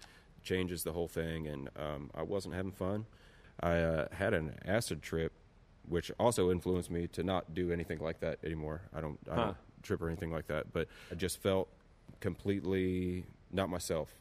changes 0.46 0.84
the 0.84 0.94
whole 0.94 1.10
thing, 1.10 1.48
and 1.48 1.70
um, 1.78 2.10
I 2.16 2.24
wasn't 2.24 2.56
having 2.56 2.72
fun. 2.72 3.06
I 3.60 3.78
uh, 3.80 4.08
had 4.14 4.34
an 4.34 4.56
acid 4.66 5.02
trip, 5.02 5.34
which 5.90 6.12
also 6.20 6.52
influenced 6.52 6.90
me 6.92 7.08
to 7.08 7.24
not 7.24 7.54
do 7.54 7.72
anything 7.72 8.00
like 8.00 8.20
that 8.22 8.40
anymore. 8.46 8.82
I 8.96 9.02
don't, 9.02 9.20
I 9.30 9.36
Huh. 9.36 9.46
don't 9.46 9.58
trip 9.84 10.02
or 10.02 10.08
anything 10.08 10.32
like 10.32 10.48
that, 10.48 10.72
but 10.74 10.88
I 11.12 11.16
just 11.16 11.42
felt 11.42 11.68
completely 12.22 13.26
not 13.52 13.70
myself, 13.70 14.16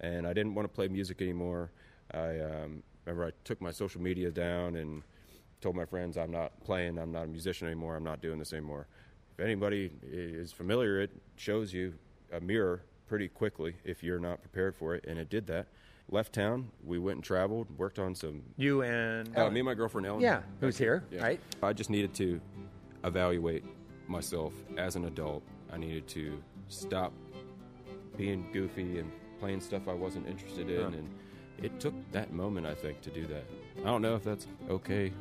and 0.00 0.26
I 0.26 0.32
didn't 0.32 0.54
want 0.54 0.68
to 0.68 0.74
play 0.74 0.88
music 0.88 1.20
anymore. 1.22 1.70
I 2.12 2.38
um, 2.40 2.82
remember 3.04 3.26
I 3.26 3.32
took 3.44 3.60
my 3.60 3.70
social 3.72 4.00
media 4.00 4.30
down 4.30 4.76
and 4.76 5.02
told 5.60 5.76
my 5.76 5.84
friends 5.84 6.16
I'm 6.16 6.30
not 6.30 6.58
playing, 6.64 6.98
I'm 6.98 7.12
not 7.12 7.24
a 7.24 7.28
musician 7.28 7.66
anymore, 7.66 7.96
I'm 7.96 8.04
not 8.04 8.20
doing 8.22 8.38
this 8.38 8.52
anymore. 8.52 8.86
If 9.38 9.44
anybody 9.44 9.90
is 10.02 10.52
familiar, 10.52 11.00
it 11.00 11.10
shows 11.36 11.72
you 11.72 11.94
a 12.32 12.40
mirror 12.40 12.82
pretty 13.10 13.26
quickly 13.26 13.74
if 13.84 14.04
you're 14.04 14.20
not 14.20 14.40
prepared 14.40 14.72
for 14.76 14.94
it, 14.94 15.04
and 15.08 15.18
it 15.18 15.28
did 15.28 15.44
that. 15.48 15.66
Left 16.12 16.32
town, 16.32 16.70
we 16.84 16.96
went 16.96 17.16
and 17.16 17.24
traveled, 17.24 17.66
worked 17.76 17.98
on 17.98 18.14
some. 18.14 18.40
You 18.56 18.82
and 18.82 19.36
Uh, 19.36 19.50
me 19.50 19.58
and 19.60 19.66
my 19.66 19.74
girlfriend 19.74 20.06
Ellen. 20.06 20.20
Yeah, 20.20 20.42
who's 20.60 20.78
here, 20.78 21.02
Yeah. 21.10 21.24
right? 21.24 21.40
I 21.60 21.72
just 21.72 21.90
needed 21.90 22.14
to 22.14 22.40
evaluate 23.02 23.64
myself 24.06 24.54
as 24.76 24.94
an 24.94 25.06
adult. 25.06 25.42
I 25.72 25.76
needed 25.76 26.06
to 26.08 26.40
stop 26.68 27.12
being 28.16 28.46
goofy 28.52 29.00
and 29.00 29.10
playing 29.40 29.60
stuff 29.60 29.88
I 29.88 29.94
wasn't 29.94 30.28
interested 30.28 30.70
in, 30.70 30.80
Huh. 30.80 30.96
and 30.98 31.08
it 31.64 31.80
took 31.80 31.94
that 32.12 32.32
moment, 32.32 32.64
I 32.64 32.74
think, 32.74 33.00
to 33.00 33.10
do 33.10 33.26
that. 33.26 33.44
I 33.80 33.86
don't 33.86 34.02
know 34.02 34.14
if 34.14 34.22
that's 34.22 34.46
okay. 34.68 35.12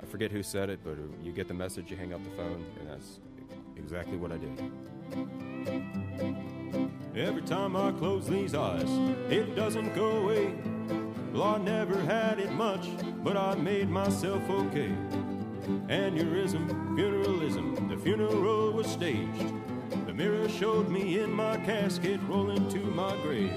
I 0.00 0.04
forget 0.04 0.32
who 0.32 0.42
said 0.42 0.68
it, 0.68 0.80
but 0.82 0.96
you 1.22 1.30
get 1.30 1.46
the 1.46 1.54
message, 1.54 1.92
you 1.92 1.96
hang 1.96 2.12
up 2.12 2.24
the 2.24 2.30
phone, 2.30 2.66
and 2.80 2.88
that's 2.88 3.20
exactly 3.76 4.16
what 4.16 4.32
I 4.32 4.38
did. 4.38 6.55
Every 7.14 7.42
time 7.42 7.76
I 7.76 7.92
close 7.92 8.26
these 8.26 8.54
eyes, 8.54 8.90
it 9.30 9.54
doesn't 9.54 9.94
go 9.94 10.10
away. 10.22 10.54
Well, 11.32 11.42
I 11.44 11.58
never 11.58 12.00
had 12.00 12.38
it 12.38 12.52
much, 12.52 12.88
but 13.24 13.36
I 13.36 13.54
made 13.54 13.88
myself 13.88 14.42
okay. 14.48 14.94
Aneurysm, 15.88 16.68
funeralism, 16.96 17.88
the 17.88 17.96
funeral 17.96 18.40
roll 18.40 18.70
was 18.72 18.86
staged. 18.86 19.52
The 20.06 20.14
mirror 20.14 20.48
showed 20.48 20.88
me 20.88 21.18
in 21.18 21.30
my 21.30 21.56
casket 21.58 22.20
rolling 22.28 22.68
to 22.68 22.78
my 22.78 23.16
grave. 23.22 23.52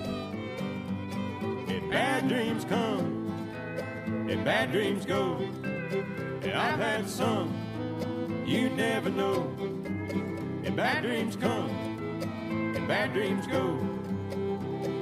And 1.68 1.90
bad 1.90 2.28
dreams 2.28 2.66
come, 2.66 3.28
and 4.30 4.44
bad 4.44 4.72
dreams 4.72 5.06
go. 5.06 5.38
And 6.42 6.54
I've 6.54 6.80
had 6.80 7.10
some, 7.10 7.54
you 8.46 8.70
never 8.70 9.10
know. 9.10 9.54
And 10.64 10.76
bad 10.76 11.04
dreams 11.04 11.36
come, 11.36 11.70
bad 12.90 13.14
dreams 13.14 13.46
go. 13.46 13.78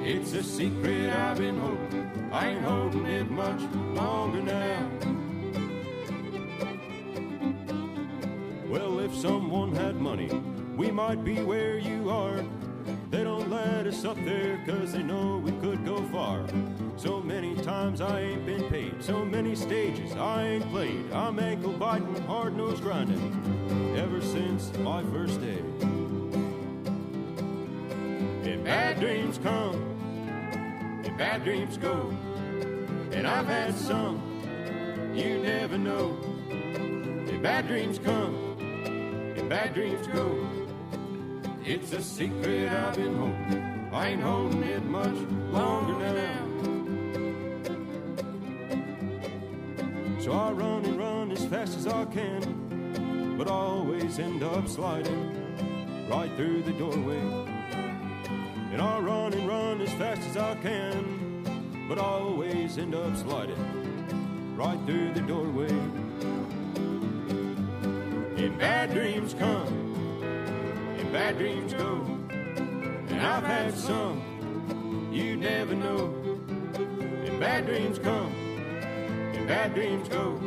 It's 0.03 0.33
a 0.33 0.43
secret 0.43 1.09
I've 1.09 1.37
been 1.37 1.57
holding. 1.57 2.29
I 2.33 2.49
ain't 2.49 2.65
holding 2.65 3.05
it 3.05 3.31
much 3.31 3.61
longer 3.95 4.41
now. 4.41 4.91
Well, 8.67 8.99
if 8.99 9.15
someone 9.15 9.73
had 9.73 9.95
money, 10.01 10.29
we 10.75 10.91
might 10.91 11.23
be 11.23 11.41
where 11.41 11.77
you 11.77 12.09
are. 12.09 12.43
They 13.09 13.23
don't 13.23 13.49
let 13.49 13.87
us 13.87 14.03
up 14.03 14.17
there 14.25 14.61
cause 14.65 14.91
they 14.91 15.03
know 15.03 15.37
we 15.37 15.53
could 15.61 15.85
go 15.85 16.01
far. 16.09 16.45
So 16.97 17.21
many 17.21 17.55
times 17.55 18.01
I 18.01 18.19
ain't 18.19 18.45
been 18.45 18.65
paid, 18.65 19.01
so 19.01 19.23
many 19.23 19.55
stages 19.55 20.11
I 20.17 20.45
ain't 20.45 20.69
played. 20.71 21.09
I'm 21.13 21.39
ankle 21.39 21.71
biting, 21.71 22.21
hard 22.25 22.57
nose 22.57 22.81
grinding 22.81 23.95
ever 23.97 24.19
since 24.19 24.77
my 24.79 25.03
first 25.03 25.39
day. 25.39 25.63
Bad 28.67 28.99
dreams 28.99 29.37
come, 29.37 29.75
and 31.05 31.17
bad 31.17 31.45
dreams 31.45 31.77
go. 31.77 32.09
And 33.13 33.25
I've 33.25 33.47
had 33.47 33.73
some, 33.73 34.21
you 35.15 35.39
never 35.39 35.77
know. 35.77 36.17
And 36.49 37.41
bad 37.41 37.67
dreams 37.67 37.97
come, 37.97 38.57
and 38.59 39.47
bad 39.47 39.73
dreams 39.73 40.05
go. 40.07 40.45
It's 41.63 41.93
a 41.93 42.01
secret 42.01 42.69
I've 42.69 42.97
been 42.97 43.15
holding. 43.15 43.89
I 43.93 44.09
ain't 44.09 44.21
holding 44.21 44.63
it 44.63 44.83
much 44.83 45.15
longer 45.49 45.97
now. 46.13 46.45
So 50.19 50.33
I 50.33 50.51
run 50.51 50.83
and 50.83 50.99
run 50.99 51.31
as 51.31 51.45
fast 51.45 51.77
as 51.77 51.87
I 51.87 52.03
can, 52.03 53.37
but 53.37 53.47
I 53.47 53.51
always 53.51 54.19
end 54.19 54.43
up 54.43 54.67
sliding 54.67 56.09
right 56.09 56.29
through 56.35 56.63
the 56.63 56.73
doorway. 56.73 57.56
And 58.77 58.85
I 58.85 58.99
run 58.99 59.33
and 59.33 59.47
run 59.47 59.81
as 59.81 59.91
fast 59.93 60.21
as 60.21 60.37
I 60.37 60.53
can, 60.57 61.87
but 61.89 61.97
I 61.97 62.03
always 62.03 62.77
end 62.77 62.93
up 62.93 63.17
sliding 63.17 64.55
right 64.55 64.77
through 64.85 65.15
the 65.15 65.21
doorway. 65.21 65.71
And 68.37 68.59
bad 68.59 68.93
dreams 68.93 69.33
come, 69.33 70.21
and 70.99 71.11
bad 71.11 71.39
dreams 71.39 71.73
go. 71.73 72.05
And 72.29 73.19
I've 73.19 73.43
had 73.45 73.75
some, 73.75 75.09
you 75.11 75.37
never 75.37 75.73
know. 75.73 76.13
And 76.75 77.39
bad 77.39 77.65
dreams 77.65 77.97
come, 77.97 78.31
and 79.33 79.47
bad 79.47 79.73
dreams 79.73 80.07
go. 80.07 80.39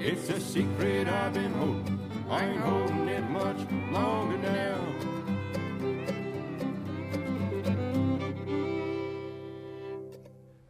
It's 0.00 0.28
a 0.30 0.40
secret 0.40 1.06
I've 1.06 1.32
been 1.32 1.52
holding. 1.52 2.10
I 2.28 2.44
ain't 2.44 2.60
holding 2.60 3.06
it 3.06 3.30
much 3.30 3.58
longer 3.92 4.38
now. 4.38 4.93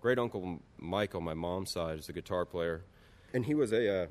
Great 0.04 0.18
uncle 0.18 0.60
Mike 0.78 1.14
on 1.14 1.24
my 1.24 1.32
mom's 1.32 1.70
side 1.70 1.98
is 1.98 2.10
a 2.10 2.12
guitar 2.12 2.44
player, 2.44 2.82
and 3.32 3.46
he 3.46 3.54
was 3.54 3.72
a 3.72 4.02
uh, 4.02 4.06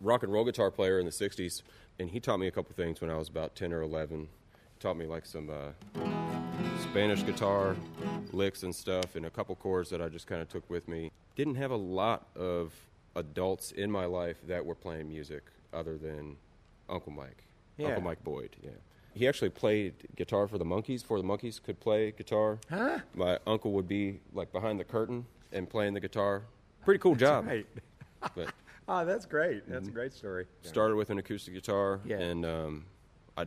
rock 0.00 0.22
and 0.22 0.32
roll 0.32 0.42
guitar 0.42 0.70
player 0.70 0.98
in 0.98 1.04
the 1.04 1.12
'60s. 1.12 1.60
And 1.98 2.08
he 2.08 2.18
taught 2.18 2.38
me 2.38 2.46
a 2.46 2.50
couple 2.50 2.74
things 2.74 3.02
when 3.02 3.10
I 3.10 3.16
was 3.18 3.28
about 3.28 3.54
10 3.54 3.70
or 3.74 3.82
11. 3.82 4.20
He 4.20 4.26
Taught 4.80 4.96
me 4.96 5.04
like 5.06 5.26
some 5.26 5.50
uh, 5.50 6.00
Spanish 6.82 7.22
guitar 7.24 7.76
licks 8.32 8.62
and 8.62 8.74
stuff, 8.74 9.16
and 9.16 9.26
a 9.26 9.30
couple 9.30 9.54
chords 9.54 9.90
that 9.90 10.00
I 10.00 10.08
just 10.08 10.26
kind 10.26 10.40
of 10.40 10.48
took 10.48 10.68
with 10.70 10.88
me. 10.88 11.12
Didn't 11.36 11.56
have 11.56 11.70
a 11.70 11.76
lot 11.76 12.26
of 12.34 12.72
adults 13.14 13.70
in 13.70 13.90
my 13.90 14.06
life 14.06 14.38
that 14.48 14.64
were 14.64 14.74
playing 14.74 15.08
music 15.08 15.42
other 15.74 15.98
than 15.98 16.36
Uncle 16.88 17.12
Mike, 17.12 17.44
Yeah. 17.76 17.88
Uncle 17.88 18.02
Mike 18.04 18.24
Boyd. 18.24 18.56
Yeah. 18.62 18.70
He 19.12 19.28
actually 19.28 19.50
played 19.50 19.92
guitar 20.16 20.48
for 20.48 20.56
the 20.58 20.64
Monkees 20.64 21.02
before 21.02 21.18
the 21.18 21.28
Monkees 21.28 21.62
could 21.62 21.78
play 21.78 22.10
guitar. 22.12 22.58
Huh? 22.68 23.00
My 23.14 23.38
uncle 23.46 23.70
would 23.72 23.86
be 23.86 24.20
like 24.32 24.50
behind 24.50 24.80
the 24.80 24.84
curtain 24.84 25.26
and 25.54 25.68
playing 25.70 25.94
the 25.94 26.00
guitar. 26.00 26.42
Pretty 26.84 26.98
cool 26.98 27.14
job. 27.14 27.46
Right. 27.46 27.66
But 28.34 28.52
Oh, 28.86 29.04
that's 29.06 29.24
great. 29.24 29.68
That's 29.68 29.88
a 29.88 29.90
great 29.90 30.12
story. 30.12 30.46
started 30.62 30.96
with 30.96 31.08
an 31.10 31.18
acoustic 31.18 31.54
guitar, 31.54 32.00
Yeah. 32.04 32.18
and 32.18 32.44
um, 32.44 32.84
I 33.38 33.46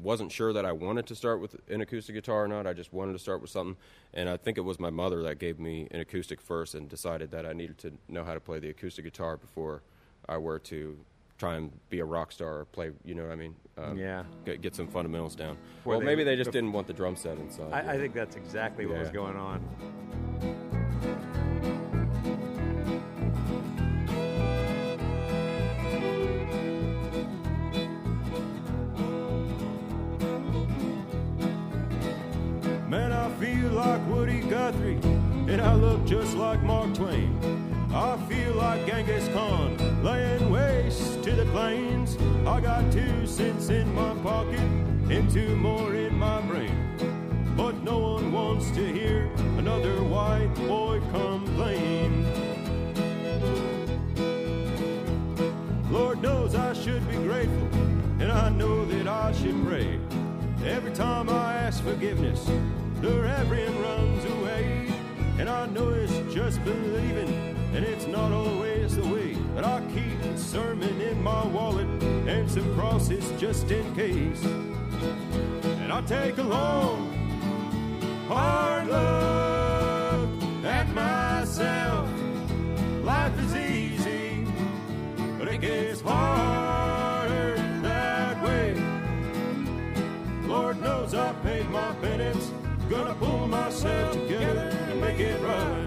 wasn't 0.00 0.30
sure 0.30 0.52
that 0.52 0.64
I 0.64 0.70
wanted 0.72 1.06
to 1.06 1.14
start 1.16 1.40
with 1.40 1.56
an 1.68 1.80
acoustic 1.80 2.14
guitar 2.14 2.44
or 2.44 2.48
not. 2.48 2.66
I 2.66 2.72
just 2.74 2.92
wanted 2.92 3.14
to 3.14 3.18
start 3.18 3.40
with 3.40 3.50
something, 3.50 3.76
and 4.14 4.28
I 4.28 4.36
think 4.36 4.58
it 4.58 4.60
was 4.60 4.78
my 4.78 4.90
mother 4.90 5.22
that 5.24 5.38
gave 5.38 5.58
me 5.58 5.88
an 5.90 6.00
acoustic 6.00 6.40
first, 6.40 6.74
and 6.76 6.88
decided 6.88 7.30
that 7.32 7.46
I 7.46 7.52
needed 7.52 7.78
to 7.78 7.92
know 8.08 8.22
how 8.22 8.34
to 8.34 8.40
play 8.40 8.60
the 8.60 8.68
acoustic 8.68 9.04
guitar 9.04 9.36
before 9.36 9.82
I 10.28 10.36
were 10.38 10.58
to 10.60 10.96
try 11.38 11.56
and 11.56 11.70
be 11.90 11.98
a 12.00 12.04
rock 12.04 12.30
star 12.32 12.60
or 12.60 12.64
play. 12.66 12.90
You 13.04 13.14
know 13.14 13.24
what 13.24 13.32
I 13.32 13.36
mean? 13.36 13.56
Um, 13.76 13.98
Yeah. 13.98 14.24
Get, 14.44 14.60
get 14.62 14.74
some 14.76 14.86
fundamentals 14.86 15.34
down. 15.34 15.56
Well, 15.84 15.98
they- 15.98 16.06
maybe 16.06 16.24
they 16.24 16.36
just 16.36 16.50
didn't 16.52 16.72
want 16.72 16.86
the 16.86 16.92
drum 16.94 17.16
set 17.16 17.38
inside. 17.38 17.72
I, 17.72 17.94
I 17.94 17.98
think 17.98 18.14
that's 18.14 18.36
exactly 18.36 18.86
what 18.86 18.98
was 18.98 19.10
going 19.10 19.36
on. 19.36 20.62
And 34.66 35.60
I 35.60 35.76
look 35.76 36.04
just 36.06 36.36
like 36.36 36.60
Mark 36.64 36.92
Twain. 36.92 37.38
I 37.94 38.16
feel 38.28 38.52
like 38.54 38.84
Genghis 38.84 39.28
Khan, 39.28 39.76
laying 40.02 40.50
waste 40.50 41.22
to 41.22 41.30
the 41.36 41.44
plains. 41.52 42.16
I 42.44 42.60
got 42.60 42.90
two 42.90 43.28
cents 43.28 43.68
in 43.68 43.94
my 43.94 44.12
pocket 44.24 44.58
and 44.58 45.30
two 45.30 45.54
more 45.54 45.94
in 45.94 46.18
my 46.18 46.40
brain. 46.40 46.74
But 47.56 47.80
no 47.84 47.98
one 47.98 48.32
wants 48.32 48.72
to 48.72 48.92
hear 48.92 49.30
another 49.56 50.02
white 50.02 50.52
boy 50.56 51.00
complain. 51.12 52.26
Lord 55.92 56.20
knows 56.20 56.56
I 56.56 56.72
should 56.72 57.08
be 57.08 57.14
grateful, 57.18 57.68
and 58.18 58.32
I 58.32 58.48
know 58.48 58.84
that 58.84 59.06
I 59.06 59.30
should 59.30 59.64
pray. 59.64 60.00
Every 60.64 60.92
time 60.92 61.30
I 61.30 61.54
ask 61.54 61.84
forgiveness, 61.84 62.50
the 63.00 63.20
Reverend 63.20 63.76
runs 63.80 64.24
away. 64.24 64.88
And 65.38 65.48
I 65.50 65.66
know 65.66 65.90
it's 65.90 66.34
just 66.34 66.64
believing, 66.64 67.28
and 67.74 67.84
it's 67.84 68.06
not 68.06 68.32
always 68.32 68.96
the 68.96 69.06
way. 69.06 69.34
But 69.54 69.64
I 69.64 69.80
keep 69.94 70.20
a 70.22 70.38
sermon 70.38 71.00
in 71.00 71.22
my 71.22 71.46
wallet 71.46 71.86
and 72.26 72.50
some 72.50 72.74
crosses 72.74 73.30
just 73.38 73.70
in 73.70 73.94
case. 73.94 74.42
And 74.44 75.92
I 75.92 76.00
take 76.02 76.38
a 76.38 76.42
long, 76.42 77.12
hard 78.28 78.86
look 78.86 80.64
at 80.64 80.88
myself. 80.94 82.08
Life 83.04 83.38
is 83.40 83.56
easy, 83.56 84.46
but 85.38 85.48
it 85.48 85.60
gets 85.60 86.00
harder 86.00 87.56
that 87.82 88.42
way. 88.42 88.74
Lord 90.46 90.80
knows 90.80 91.14
I 91.14 91.32
paid 91.44 91.68
my 91.68 91.92
penance. 92.00 92.52
Gonna 92.88 93.14
pull 93.14 93.48
myself 93.48 94.12
together 94.12 94.70
make 95.00 95.18
it 95.18 95.40
right. 95.42 95.86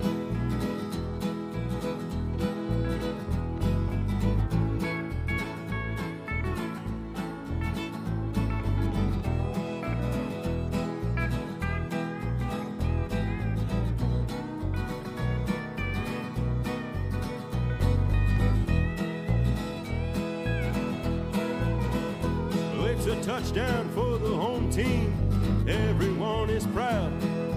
It's 23.00 23.06
a 23.08 23.22
touchdown 23.24 23.88
for 23.92 24.18
the 24.18 24.36
home 24.36 24.70
team. 24.70 25.29
Everyone 25.70 26.50
is 26.50 26.66
proud. 26.66 27.14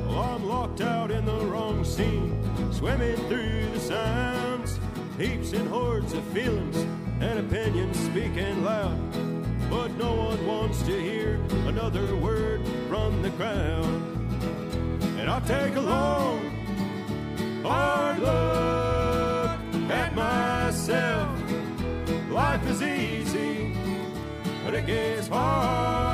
Well, 0.06 0.18
I'm 0.18 0.46
locked 0.46 0.82
out 0.82 1.10
in 1.10 1.24
the 1.24 1.46
wrong 1.46 1.82
scene, 1.82 2.38
swimming 2.70 3.16
through 3.28 3.70
the 3.72 3.80
sounds. 3.80 4.78
Heaps 5.16 5.54
and 5.54 5.66
hordes 5.66 6.12
of 6.12 6.22
feelings 6.24 6.76
and 7.20 7.38
opinions 7.38 7.98
speaking 7.98 8.64
loud. 8.64 8.98
But 9.70 9.92
no 9.92 10.12
one 10.14 10.46
wants 10.46 10.82
to 10.82 10.92
hear 10.92 11.40
another 11.66 12.14
word 12.16 12.60
from 12.90 13.22
the 13.22 13.30
crowd. 13.30 14.02
And 15.18 15.30
I 15.30 15.40
take 15.46 15.74
a 15.76 15.80
long, 15.80 16.50
hard 17.62 18.18
look 18.18 19.90
at 19.90 20.14
myself. 20.14 21.30
Life 22.30 22.66
is 22.68 22.82
easy, 22.82 23.74
but 24.66 24.74
it 24.74 24.84
gets 24.84 25.28
harder 25.28 26.11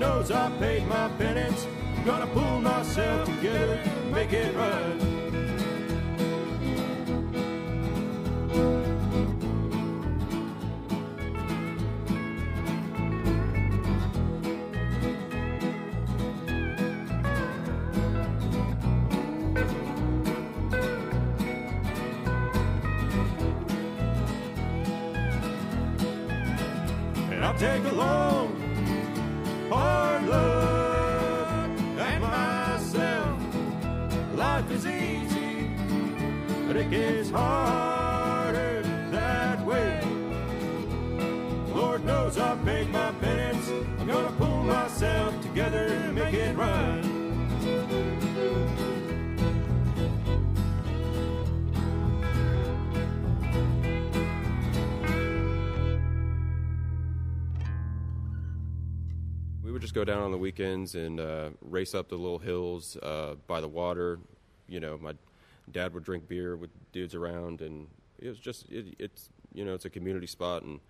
knows 0.00 0.30
I 0.30 0.50
paid 0.58 0.86
my 0.88 1.08
penance. 1.18 1.66
Gonna 2.06 2.26
pull 2.28 2.60
myself 2.62 3.26
together 3.26 3.78
make 4.10 4.32
it 4.32 4.54
right. 4.56 5.09
Go 60.00 60.04
down 60.04 60.22
on 60.22 60.30
the 60.30 60.38
weekends 60.38 60.94
and 60.94 61.20
uh, 61.20 61.50
race 61.60 61.94
up 61.94 62.08
the 62.08 62.16
little 62.16 62.38
hills 62.38 62.96
uh, 63.02 63.34
by 63.46 63.60
the 63.60 63.68
water. 63.68 64.18
You 64.66 64.80
know, 64.80 64.98
my 64.98 65.12
dad 65.70 65.92
would 65.92 66.04
drink 66.04 66.26
beer 66.26 66.56
with 66.56 66.70
dudes 66.90 67.14
around, 67.14 67.60
and 67.60 67.86
it 68.18 68.28
was 68.28 68.38
just 68.38 68.70
it, 68.70 68.94
it's 68.98 69.28
you 69.52 69.62
know 69.62 69.74
it's 69.74 69.84
a 69.84 69.90
community 69.90 70.26
spot, 70.26 70.62
and 70.62 70.80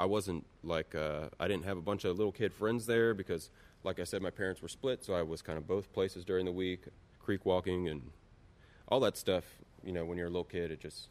I 0.00 0.06
wasn't 0.06 0.46
like 0.64 0.94
uh, 0.94 1.28
I 1.38 1.48
didn't 1.48 1.66
have 1.66 1.76
a 1.76 1.82
bunch 1.82 2.06
of 2.06 2.16
little 2.16 2.32
kid 2.32 2.54
friends 2.54 2.86
there 2.86 3.12
because, 3.12 3.50
like 3.84 4.00
I 4.00 4.04
said, 4.04 4.22
my 4.22 4.30
parents 4.30 4.62
were 4.62 4.68
split, 4.68 5.04
so 5.04 5.12
I 5.12 5.20
was 5.20 5.42
kind 5.42 5.58
of 5.58 5.66
both 5.66 5.92
places 5.92 6.24
during 6.24 6.46
the 6.46 6.52
week, 6.52 6.84
creek 7.20 7.44
walking 7.44 7.88
and 7.88 8.10
all 8.88 9.00
that 9.00 9.18
stuff. 9.18 9.44
You 9.84 9.92
know, 9.92 10.06
when 10.06 10.16
you're 10.16 10.28
a 10.28 10.30
little 10.30 10.44
kid, 10.44 10.70
it 10.70 10.80
just 10.80 11.08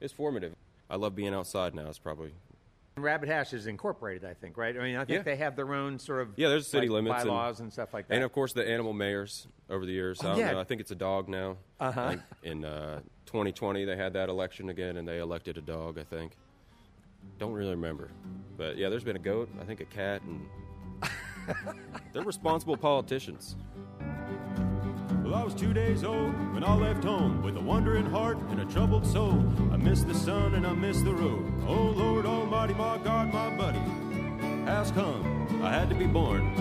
it's 0.00 0.12
formative. 0.12 0.56
I 0.90 0.96
love 0.96 1.14
being 1.14 1.32
outside 1.32 1.76
now. 1.76 1.86
It's 1.86 2.00
probably 2.00 2.32
Rabbit 2.96 3.28
Hash 3.28 3.52
is 3.54 3.66
incorporated, 3.66 4.28
I 4.28 4.34
think, 4.34 4.56
right? 4.58 4.76
I 4.76 4.82
mean, 4.82 4.96
I 4.96 5.04
think 5.04 5.18
Yeah. 5.18 5.22
they 5.22 5.36
have 5.36 5.56
their 5.56 5.72
own 5.72 5.98
sort 5.98 6.20
of 6.20 6.28
Yeah, 6.36 6.48
there's 6.48 6.66
city 6.66 6.88
like, 6.88 7.04
limits 7.04 7.22
and- 7.22 7.28
bylaws 7.30 7.60
and, 7.60 7.72
stuff 7.72 7.94
like 7.94 8.06
that. 8.08 8.14
And 8.14 8.22
of 8.24 8.32
course, 8.32 8.52
the 8.52 8.68
animal 8.68 8.92
mayors 8.92 9.48
over 9.70 9.86
the 9.86 9.92
years. 9.92 10.20
I, 10.20 10.24
don't 10.24 10.36
Oh, 10.36 10.38
yeah. 10.38 10.52
know, 10.52 10.60
I 10.60 10.64
think 10.64 10.80
it's 10.82 10.90
a 10.90 10.94
dog 10.96 11.28
now. 11.28 11.56
Uh-huh. 11.80 12.00
I 12.02 12.08
think 12.10 12.22
In 12.42 12.64
uh, 12.66 13.00
2020, 13.26 13.86
they 13.86 13.96
had 13.96 14.12
that 14.12 14.28
election 14.28 14.68
again, 14.68 14.98
and 14.98 15.08
they 15.08 15.18
elected 15.20 15.56
a 15.56 15.62
dog. 15.62 15.98
I 15.98 16.04
think. 16.04 16.36
Don't 17.38 17.52
really 17.52 17.70
remember, 17.70 18.10
but 18.58 18.76
yeah, 18.76 18.88
there's 18.88 19.04
been 19.04 19.16
a 19.16 19.20
goat. 19.20 19.48
I 19.60 19.64
think 19.64 19.80
a 19.80 19.84
cat, 19.84 20.22
and 20.22 20.44
they're 22.12 22.22
responsible 22.24 22.76
politicians. 22.76 23.56
Well, 25.22 25.36
I 25.36 25.44
was 25.44 25.54
two 25.54 25.72
days 25.72 26.02
old 26.02 26.34
when 26.52 26.64
I 26.64 26.74
left 26.74 27.04
home 27.04 27.42
with 27.42 27.56
a 27.56 27.60
wondering 27.60 28.06
heart 28.06 28.38
and 28.50 28.60
a 28.60 28.64
troubled 28.64 29.06
soul. 29.06 29.44
I 29.70 29.76
miss 29.76 30.02
the 30.02 30.14
sun 30.14 30.54
and 30.54 30.66
I 30.66 30.72
miss 30.72 31.00
the 31.00 31.14
road. 31.14 31.52
Oh, 31.66 31.94
Lord 31.96 32.26
Almighty, 32.26 32.74
my 32.74 32.98
God, 32.98 33.32
my 33.32 33.56
buddy. 33.56 33.78
How's 34.64 34.90
come? 34.90 35.62
I 35.62 35.70
had 35.70 35.88
to 35.90 35.94
be 35.94 36.06
born. 36.06 36.52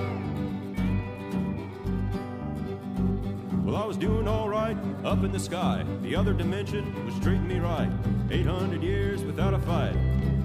Well, 3.65 3.75
I 3.75 3.85
was 3.85 3.97
doing 3.97 4.27
all 4.27 4.47
right 4.47 4.77
up 5.03 5.23
in 5.23 5.31
the 5.31 5.39
sky. 5.39 5.83
The 6.03 6.15
other 6.15 6.33
dimension 6.33 7.05
was 7.05 7.17
treating 7.19 7.47
me 7.47 7.57
right. 7.57 7.91
800 8.29 8.83
years 8.83 9.23
without 9.23 9.55
a 9.55 9.59
fight. 9.59 9.95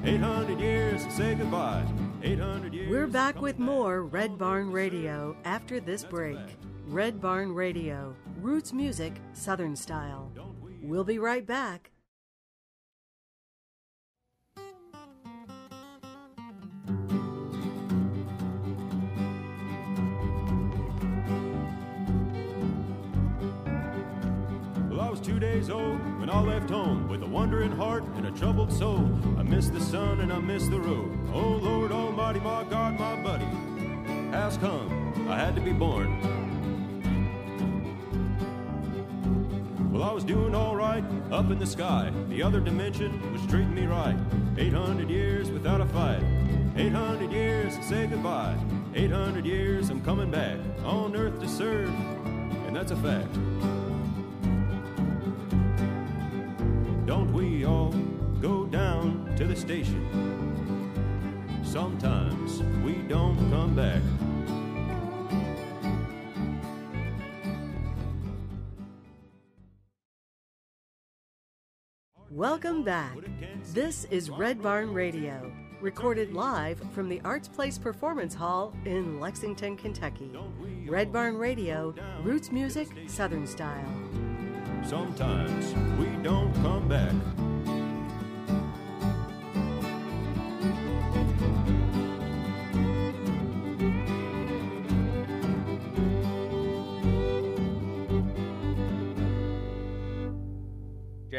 800 0.05 0.59
years 0.59 1.05
to 1.05 1.11
say 1.11 1.35
goodbye. 1.35 1.85
800 2.23 2.73
years. 2.73 2.91
We're 2.91 3.09
back 3.09 3.43
with 3.43 3.59
more 3.59 4.05
Red 4.05 4.31
oh, 4.35 4.37
Barn 4.37 4.73
Radio 4.73 5.37
after 5.45 5.81
this 5.81 6.03
break. 6.03 6.39
Red 6.89 7.21
Barn 7.21 7.53
Radio, 7.53 8.15
roots 8.41 8.73
music, 8.73 9.15
Southern 9.33 9.75
style. 9.75 10.31
We'll 10.85 11.03
be 11.03 11.19
right 11.19 11.45
back. 11.45 11.91
Well, 24.89 25.01
I 25.01 25.11
was 25.11 25.19
two 25.21 25.41
days 25.41 25.71
old 25.71 25.99
when 26.21 26.31
I 26.31 26.41
left 26.41 26.71
home 26.71 27.09
with 27.09 27.25
a 27.25 27.27
wandering 27.27 27.73
heart 27.73 28.05
and 28.15 28.27
a 28.27 28.31
troubled 28.31 28.73
soul. 28.73 29.11
I 29.37 29.43
miss 29.43 29.71
the 29.71 29.81
sun 29.81 30.21
and 30.21 30.33
I 30.33 30.39
miss 30.39 30.69
the 30.69 30.79
road. 30.79 31.19
Oh, 31.35 31.59
Lord 31.61 31.91
Almighty, 31.91 32.39
my 32.39 32.63
God, 32.63 32.97
my 32.97 33.21
buddy. 33.21 33.49
How's 34.31 34.57
come? 34.57 35.29
I 35.29 35.37
had 35.37 35.57
to 35.57 35.61
be 35.61 35.73
born. 35.73 36.36
Well, 39.97 40.11
I 40.11 40.13
was 40.13 40.25
doing 40.25 40.55
alright 40.55 41.03
up 41.33 41.51
in 41.51 41.59
the 41.59 41.67
sky. 41.67 42.13
The 42.29 42.43
other 42.43 42.61
dimension 42.61 43.33
was 43.33 43.41
treating 43.47 43.75
me 43.75 43.87
right. 43.87 44.15
800 44.59 45.09
years 45.09 45.51
without 45.51 45.81
a 45.81 45.87
fight. 45.87 46.23
800 46.77 47.33
years 47.33 47.79
to 47.79 47.83
say 47.83 48.07
goodbye. 48.07 48.59
800 48.95 49.47
years 49.47 49.89
I'm 49.89 50.03
coming 50.03 50.31
back 50.31 50.59
on 50.85 51.17
earth 51.17 51.41
to 51.41 51.49
serve, 51.49 51.89
and 51.89 52.77
that's 52.77 52.91
a 52.91 52.97
fact. 52.97 53.33
Don't 57.07 57.33
we 57.33 57.65
all 57.65 57.95
go 58.43 58.67
down 58.67 59.35
to 59.39 59.47
the 59.47 59.57
station? 59.57 60.05
Sometimes 61.65 62.61
we 62.85 62.97
don't 63.09 63.39
come 63.51 63.75
back. 63.75 64.03
Welcome 72.37 72.83
back. 72.83 73.17
This 73.73 74.05
is 74.11 74.29
Red 74.29 74.61
Barn 74.63 74.93
Radio, 74.93 75.51
recorded 75.81 76.35
live 76.35 76.79
from 76.93 77.09
the 77.09 77.19
Arts 77.25 77.49
Place 77.49 77.79
Performance 77.79 78.35
Hall 78.35 78.75
in 78.85 79.19
Lexington, 79.19 79.75
Kentucky. 79.75 80.31
Red 80.87 81.11
Barn 81.11 81.39
Radio, 81.39 81.95
roots 82.23 82.53
music, 82.53 82.89
Southern 83.07 83.47
style. 83.47 83.89
Sometimes 84.85 85.73
we 85.99 86.15
don't 86.23 86.53
come 86.57 86.87
back. 86.87 87.15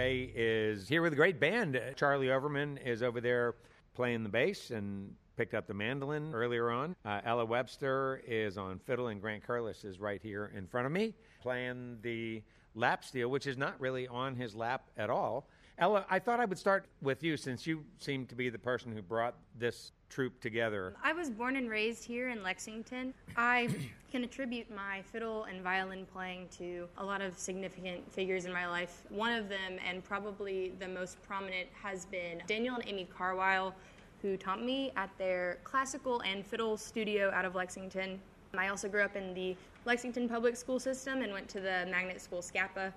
Jay 0.08 0.32
is 0.36 0.88
here 0.88 1.02
with 1.02 1.12
a 1.12 1.17
great 1.17 1.38
band. 1.38 1.78
Charlie 1.98 2.32
Overman 2.32 2.78
is 2.78 3.04
over 3.04 3.20
there 3.20 3.56
playing 3.93 4.24
the 4.24 4.30
bass 4.30 4.72
and 4.72 5.13
picked 5.36 5.54
up 5.54 5.67
the 5.67 5.74
mandolin 5.74 6.34
earlier 6.34 6.72
on. 6.72 6.96
Uh, 7.04 7.20
Ella 7.26 7.43
Webster 7.43 8.22
is 8.26 8.58
on 8.58 8.80
fiddle, 8.80 9.08
and 9.08 9.20
Grant 9.20 9.46
Curlis 9.46 9.84
is 9.84 10.00
right 10.00 10.22
here 10.22 10.50
in 10.56 10.65
front 10.65 10.86
of 10.86 10.93
me 10.93 11.13
playing 11.41 11.98
the 12.04 12.41
lap 12.74 13.04
steel, 13.04 13.28
which 13.28 13.48
is 13.48 13.58
not 13.58 13.78
really 13.82 14.08
on 14.08 14.34
his 14.34 14.56
lap 14.56 14.89
at 14.96 15.10
all. 15.10 15.50
Ella, 15.79 16.05
I 16.09 16.17
thought 16.17 16.39
I 16.39 16.45
would 16.45 16.57
start 16.57 16.87
with 17.03 17.23
you 17.23 17.37
since 17.37 17.67
you 17.67 17.83
seem 17.99 18.25
to 18.27 18.35
be 18.35 18.49
the 18.49 18.57
person 18.57 18.91
who 18.91 19.01
brought 19.03 19.35
this 19.59 19.91
troupe 20.09 20.39
together. 20.41 20.95
I 21.03 21.13
was 21.13 21.29
born 21.29 21.55
and 21.55 21.69
raised 21.69 22.03
here 22.03 22.29
in 22.29 22.41
Lexington. 22.41 23.13
I 23.35 23.69
can 24.11 24.23
attribute 24.23 24.73
my 24.75 25.03
fiddle 25.03 25.43
and 25.43 25.61
violin 25.61 26.07
playing 26.11 26.47
to 26.57 26.87
a 26.97 27.05
lot 27.05 27.21
of 27.21 27.37
significant 27.37 28.11
figures 28.11 28.45
in 28.45 28.53
my 28.53 28.67
life. 28.67 29.03
One 29.09 29.33
of 29.33 29.49
them, 29.49 29.77
and 29.87 30.03
probably 30.03 30.73
the 30.79 30.87
most 30.87 31.21
prominent, 31.21 31.67
has 31.79 32.05
been 32.07 32.41
Daniel 32.47 32.75
and 32.75 32.87
Amy 32.87 33.07
Carwile, 33.15 33.75
who 34.23 34.35
taught 34.35 34.63
me 34.63 34.91
at 34.95 35.11
their 35.19 35.59
classical 35.63 36.21
and 36.21 36.43
fiddle 36.43 36.75
studio 36.75 37.29
out 37.31 37.45
of 37.45 37.53
Lexington. 37.53 38.19
I 38.57 38.69
also 38.69 38.89
grew 38.89 39.03
up 39.03 39.15
in 39.15 39.35
the 39.35 39.55
Lexington 39.85 40.27
public 40.27 40.55
school 40.57 40.79
system 40.79 41.21
and 41.21 41.31
went 41.31 41.47
to 41.49 41.59
the 41.59 41.85
magnet 41.91 42.19
school 42.19 42.41
SCAPA, 42.41 42.91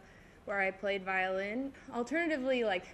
where 0.44 0.61
I 0.61 0.70
played 0.70 1.05
violin. 1.05 1.72
Alternatively, 1.94 2.64
like 2.64 2.87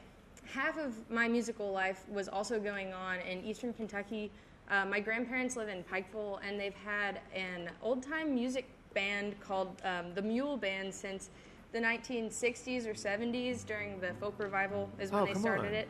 half 0.45 0.79
of 0.79 0.95
my 1.11 1.29
musical 1.29 1.73
life 1.73 2.05
was 2.09 2.29
also 2.29 2.59
going 2.61 2.93
on 2.93 3.19
in 3.21 3.45
eastern 3.45 3.73
Kentucky. 3.73 4.31
Uh, 4.71 4.85
my 4.85 5.01
grandparents 5.01 5.57
live 5.57 5.69
in 5.69 5.85
Pikeville, 5.85 6.41
and 6.47 6.59
they've 6.59 6.75
had 6.75 7.21
an 7.35 7.71
old 7.83 8.03
time 8.03 8.35
music 8.35 8.69
band 8.95 9.39
called 9.41 9.81
um, 9.85 10.13
the 10.15 10.23
Mule 10.23 10.57
Band 10.57 10.93
since 10.93 11.31
the 11.73 11.79
1960s 11.79 12.87
or 12.87 12.95
70s 12.95 13.65
during 13.67 14.01
the 14.01 14.13
folk 14.21 14.35
revival, 14.39 14.89
is 15.01 15.11
when 15.13 15.23
Oh, 15.23 15.27
they 15.27 15.35
started 15.35 15.67
on. 15.69 15.75
it. 15.75 15.89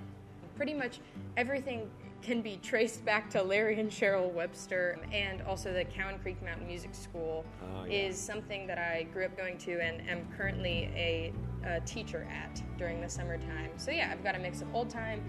Pretty 0.57 0.75
much 0.75 1.01
everything 1.37 1.88
can 2.22 2.42
be 2.42 2.59
traced 2.62 3.05
back 3.05 3.31
to 3.31 3.42
Larry 3.42 3.79
and 3.79 3.90
Cheryl 3.90 4.33
Webster, 4.33 4.98
and 5.12 5.42
also 5.42 5.72
the 5.72 5.85
Cowan 5.85 6.18
Creek 6.18 6.42
Mountain 6.42 6.66
Music 6.66 6.94
School 6.94 7.44
Oh, 7.62 7.85
yeah. 7.85 7.92
is 8.09 8.18
something 8.18 8.66
that 8.66 8.79
I 8.79 9.05
grew 9.12 9.24
up 9.24 9.37
going 9.37 9.59
to 9.59 9.81
and 9.81 10.09
am 10.09 10.26
currently 10.37 10.90
a, 10.94 11.33
a 11.64 11.81
teacher 11.81 12.26
at 12.31 12.61
during 12.79 13.00
the 13.00 13.09
summertime. 13.09 13.70
So 13.76 13.90
yeah, 13.92 14.11
I've 14.12 14.24
got 14.24 14.35
a 14.35 14.38
mix 14.38 14.61
of 14.61 14.74
old 14.74 14.90
time, 14.90 15.22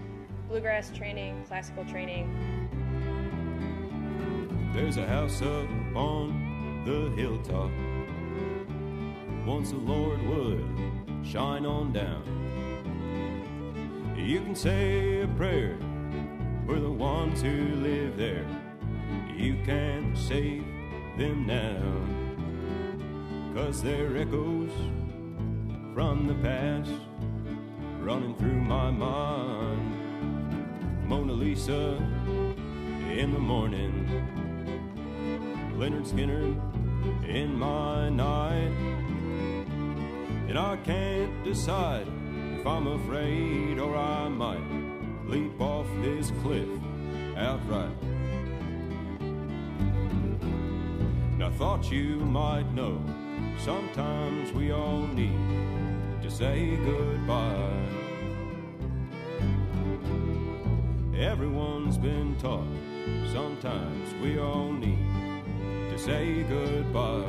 bluegrass 0.48 0.90
training, 0.90 1.44
classical 1.46 1.84
training. 1.84 2.34
There's 4.74 4.96
a 4.96 5.06
house 5.06 5.40
up 5.42 5.68
on 5.96 6.82
the 6.84 7.10
hilltop. 7.20 7.70
Once 9.46 9.70
the 9.70 9.76
Lord 9.76 10.20
would 10.26 10.64
shine 11.26 11.64
on 11.64 11.92
down. 11.92 12.22
You 14.16 14.40
can 14.40 14.54
say 14.54 15.22
a 15.22 15.28
prayer 15.28 15.76
for 16.68 16.78
the 16.78 16.90
ones 16.90 17.40
who 17.40 17.76
live 17.76 18.18
there. 18.18 18.44
You 19.34 19.56
can 19.64 20.14
save 20.14 20.66
them 21.16 21.46
now. 21.46 21.80
Cause 23.54 23.82
they're 23.82 24.18
echoes 24.18 24.70
from 25.94 26.26
the 26.26 26.34
past 26.46 26.92
running 28.00 28.34
through 28.36 28.60
my 28.60 28.90
mind. 28.90 29.88
Mona 31.08 31.32
Lisa 31.32 31.96
in 33.16 33.32
the 33.32 33.38
morning. 33.38 34.06
Lynyrd 35.78 36.06
Skynyrd 36.06 36.54
in 37.26 37.58
my 37.58 38.10
night. 38.10 38.74
And 40.48 40.58
I 40.58 40.76
can't 40.84 41.42
decide 41.44 42.06
if 42.60 42.66
I'm 42.66 42.88
afraid 42.88 43.78
or 43.78 43.96
I 43.96 44.28
might 44.28 44.87
leap 45.28 45.60
off 45.60 45.86
this 46.02 46.32
cliff 46.42 46.68
outright. 47.36 47.96
I 51.40 51.50
thought 51.50 51.90
you 51.90 52.16
might 52.16 52.70
know 52.74 53.00
sometimes 53.58 54.52
we 54.52 54.72
all 54.72 55.06
need 55.06 56.22
to 56.22 56.30
say 56.30 56.76
goodbye. 56.76 57.72
Everyone's 61.16 61.96
been 61.96 62.36
taught 62.36 62.66
sometimes 63.32 64.14
we 64.22 64.38
all 64.38 64.72
need 64.72 64.98
to 65.90 65.98
say 65.98 66.42
goodbye. 66.44 67.24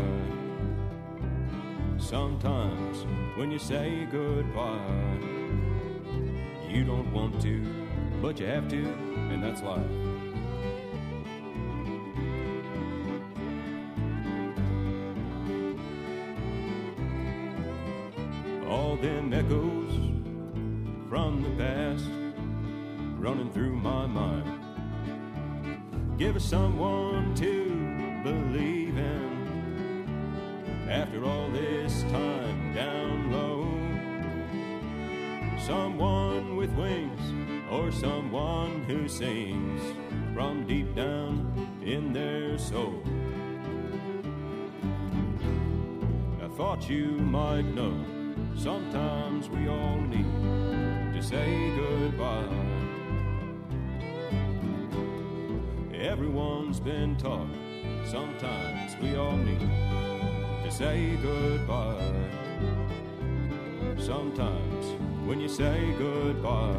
Sometimes 1.98 3.06
when 3.36 3.52
you 3.52 3.60
say 3.60 4.08
goodbye, 4.12 5.20
you 6.68 6.84
don't 6.84 7.12
want 7.12 7.42
to, 7.42 7.79
but 8.22 8.40
you 8.40 8.46
have 8.46 8.68
to, 8.68 8.86
and 9.32 9.42
that's 9.44 9.62
life. 9.62 9.80
All 18.68 18.98
them 18.98 19.34
echoes 19.34 19.94
from 21.10 21.44
the 21.44 21.50
past 21.64 22.06
running 23.18 23.52
through 23.52 23.76
my 23.76 24.06
mind. 24.06 24.60
Give 26.18 26.36
us 26.36 26.44
someone 26.44 27.34
to 27.36 28.22
believe 28.24 28.98
in. 28.98 29.30
After 30.90 31.24
all 31.24 31.50
this 31.52 32.02
time 32.04 32.74
down 32.74 33.32
low, 33.32 33.66
someone 35.66 36.58
with 36.58 36.72
wings 36.72 37.39
or 37.72 37.92
someone 37.92 38.84
who 38.84 39.08
sings 39.08 39.82
from 40.34 40.66
deep 40.66 40.96
down 40.96 41.52
in 41.84 42.14
their 42.14 42.58
soul. 42.58 43.04
I 46.42 46.48
thought 46.56 46.90
you 46.90 47.06
might 47.12 47.66
know 47.76 47.96
sometimes 48.56 49.50
we 49.50 49.68
all 49.68 50.02
need 50.02 51.14
to 51.14 51.22
say 51.22 51.72
goodbye. 51.76 52.48
Everyone's 55.94 56.80
been 56.80 57.16
taught 57.18 57.48
sometimes 58.10 58.96
we 59.02 59.16
all 59.16 59.38
need 59.38 59.60
to 60.64 60.72
say 60.72 61.16
goodbye. 61.22 62.14
Sometimes 63.98 64.86
when 65.28 65.40
you 65.40 65.48
say 65.48 65.94
goodbye, 66.00 66.76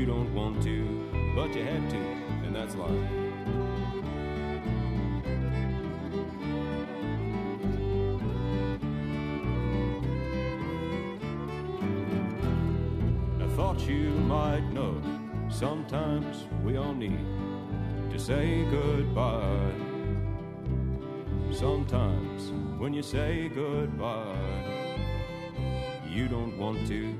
you 0.00 0.06
don't 0.06 0.34
want 0.34 0.62
to, 0.62 0.82
but 1.36 1.54
you 1.54 1.62
had 1.62 1.90
to, 1.90 1.96
and 2.46 2.56
that's 2.56 2.74
life. 2.74 2.90
I 13.42 13.46
thought 13.56 13.78
you 13.86 14.08
might 14.24 14.64
know 14.72 15.02
sometimes 15.50 16.46
we 16.64 16.78
all 16.78 16.94
need 16.94 17.20
to 18.10 18.18
say 18.18 18.64
goodbye. 18.70 19.70
Sometimes 21.52 22.52
when 22.80 22.94
you 22.94 23.02
say 23.02 23.50
goodbye, 23.50 24.34
you 26.08 26.26
don't 26.26 26.56
want 26.56 26.88
to, 26.88 27.14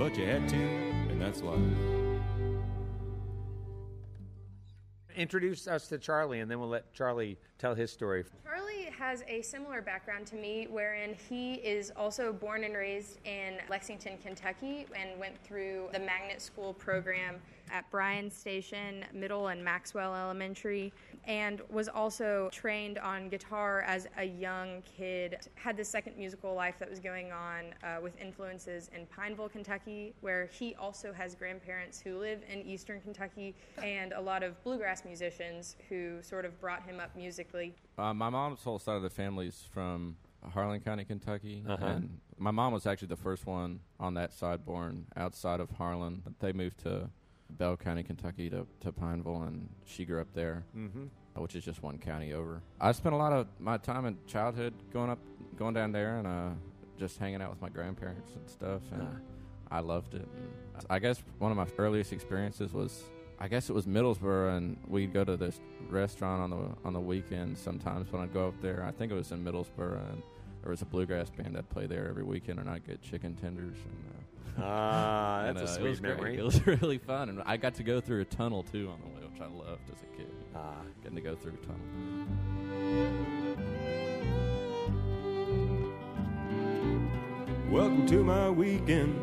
but 0.00 0.16
you 0.16 0.26
had 0.26 0.48
to, 0.48 0.56
and 0.56 1.22
that's 1.22 1.40
life. 1.40 1.93
Introduce 5.16 5.68
us 5.68 5.86
to 5.88 5.98
Charlie, 5.98 6.40
and 6.40 6.50
then 6.50 6.58
we'll 6.58 6.68
let 6.68 6.92
Charlie 6.92 7.38
tell 7.58 7.74
his 7.74 7.92
story. 7.92 8.24
Charlie 8.42 8.90
has 8.98 9.22
a 9.28 9.42
similar 9.42 9.80
background 9.80 10.26
to 10.26 10.34
me, 10.34 10.66
wherein 10.68 11.14
he 11.28 11.54
is 11.54 11.92
also 11.96 12.32
born 12.32 12.64
and 12.64 12.74
raised 12.74 13.18
in 13.24 13.58
Lexington, 13.70 14.18
Kentucky, 14.22 14.86
and 14.96 15.18
went 15.20 15.40
through 15.44 15.88
the 15.92 16.00
magnet 16.00 16.42
school 16.42 16.74
program 16.74 17.36
at 17.74 17.90
Bryan 17.90 18.30
Station 18.30 19.04
Middle 19.12 19.48
and 19.48 19.62
Maxwell 19.62 20.14
Elementary, 20.14 20.92
and 21.26 21.60
was 21.68 21.88
also 21.88 22.48
trained 22.52 22.98
on 22.98 23.28
guitar 23.28 23.82
as 23.82 24.06
a 24.16 24.22
young 24.24 24.80
kid. 24.82 25.38
Had 25.56 25.76
the 25.76 25.84
second 25.84 26.16
musical 26.16 26.54
life 26.54 26.76
that 26.78 26.88
was 26.88 27.00
going 27.00 27.32
on 27.32 27.64
uh, 27.82 28.00
with 28.00 28.16
influences 28.20 28.90
in 28.94 29.06
Pineville, 29.06 29.48
Kentucky, 29.48 30.14
where 30.20 30.46
he 30.46 30.76
also 30.76 31.12
has 31.12 31.34
grandparents 31.34 32.00
who 32.00 32.16
live 32.18 32.40
in 32.48 32.62
eastern 32.62 33.00
Kentucky, 33.00 33.56
and 33.82 34.12
a 34.12 34.20
lot 34.20 34.44
of 34.44 34.62
bluegrass 34.62 35.04
musicians 35.04 35.74
who 35.88 36.22
sort 36.22 36.44
of 36.44 36.58
brought 36.60 36.84
him 36.84 37.00
up 37.00 37.14
musically. 37.16 37.74
Uh, 37.98 38.14
my 38.14 38.30
mom's 38.30 38.62
whole 38.62 38.78
side 38.78 38.94
of 38.96 39.02
the 39.02 39.10
family's 39.10 39.64
from 39.72 40.16
Harlan 40.52 40.78
County, 40.80 41.04
Kentucky, 41.04 41.64
Uh-huh. 41.68 41.84
and 41.84 42.20
my 42.38 42.52
mom 42.52 42.72
was 42.72 42.86
actually 42.86 43.08
the 43.08 43.16
first 43.16 43.46
one 43.46 43.80
on 43.98 44.14
that 44.14 44.32
side 44.32 44.64
born 44.64 45.06
outside 45.16 45.58
of 45.58 45.70
Harlan. 45.70 46.22
They 46.38 46.52
moved 46.52 46.78
to 46.80 47.08
Bell 47.50 47.76
County, 47.76 48.02
Kentucky, 48.02 48.50
to, 48.50 48.66
to 48.80 48.92
Pineville, 48.92 49.42
and 49.42 49.68
she 49.84 50.04
grew 50.04 50.20
up 50.20 50.32
there, 50.34 50.64
mm-hmm. 50.76 51.04
which 51.40 51.54
is 51.54 51.64
just 51.64 51.82
one 51.82 51.98
county 51.98 52.32
over. 52.32 52.62
I 52.80 52.92
spent 52.92 53.14
a 53.14 53.18
lot 53.18 53.32
of 53.32 53.46
my 53.58 53.78
time 53.78 54.06
in 54.06 54.16
childhood 54.26 54.74
going 54.92 55.10
up, 55.10 55.18
going 55.56 55.74
down 55.74 55.92
there, 55.92 56.18
and 56.18 56.26
uh, 56.26 56.50
just 56.98 57.18
hanging 57.18 57.42
out 57.42 57.50
with 57.50 57.60
my 57.60 57.68
grandparents 57.68 58.32
and 58.34 58.48
stuff, 58.48 58.82
and 58.92 59.06
I 59.70 59.80
loved 59.80 60.14
it. 60.14 60.26
And 60.36 60.86
I 60.90 60.98
guess 60.98 61.22
one 61.38 61.50
of 61.50 61.56
my 61.56 61.66
earliest 61.78 62.12
experiences 62.12 62.72
was. 62.72 63.04
I 63.40 63.48
guess 63.48 63.68
it 63.68 63.72
was 63.72 63.84
Middlesboro, 63.84 64.56
and 64.56 64.76
we'd 64.86 65.12
go 65.12 65.24
to 65.24 65.36
this 65.36 65.60
restaurant 65.90 66.40
on 66.40 66.50
the 66.50 66.68
on 66.84 66.92
the 66.92 67.00
weekend 67.00 67.58
sometimes 67.58 68.10
when 68.12 68.22
I'd 68.22 68.32
go 68.32 68.46
up 68.46 68.54
there. 68.62 68.84
I 68.86 68.92
think 68.92 69.10
it 69.10 69.16
was 69.16 69.32
in 69.32 69.44
Middlesboro, 69.44 69.98
and 70.12 70.22
there 70.62 70.70
was 70.70 70.82
a 70.82 70.86
bluegrass 70.86 71.30
band 71.30 71.56
that 71.56 71.68
played 71.68 71.88
there 71.88 72.08
every 72.08 72.22
weekend, 72.22 72.60
and 72.60 72.70
I'd 72.70 72.86
get 72.86 73.02
chicken 73.02 73.34
tenders. 73.34 73.76
And, 73.76 74.04
uh, 74.08 74.22
Ah, 74.58 75.40
and, 75.46 75.56
that's 75.58 75.72
a 75.72 75.74
uh, 75.74 75.76
it 75.76 75.80
sweet 75.80 75.90
was 75.90 76.00
great. 76.00 76.16
memory. 76.16 76.38
It 76.38 76.44
was 76.44 76.66
really 76.66 76.98
fun, 76.98 77.28
and 77.28 77.42
I 77.44 77.56
got 77.56 77.74
to 77.74 77.82
go 77.82 78.00
through 78.00 78.20
a 78.20 78.24
tunnel 78.24 78.62
too 78.62 78.88
on 78.90 79.00
the 79.00 79.08
way, 79.08 79.26
which 79.30 79.40
I 79.40 79.46
loved 79.46 79.90
as 79.90 80.02
a 80.02 80.16
kid. 80.16 80.30
Ah. 80.54 80.74
Getting 81.02 81.16
to 81.16 81.22
go 81.22 81.34
through 81.34 81.54
a 81.54 81.66
tunnel. 81.66 82.94
Welcome 87.70 88.06
to 88.06 88.22
my 88.22 88.48
weekend 88.50 89.18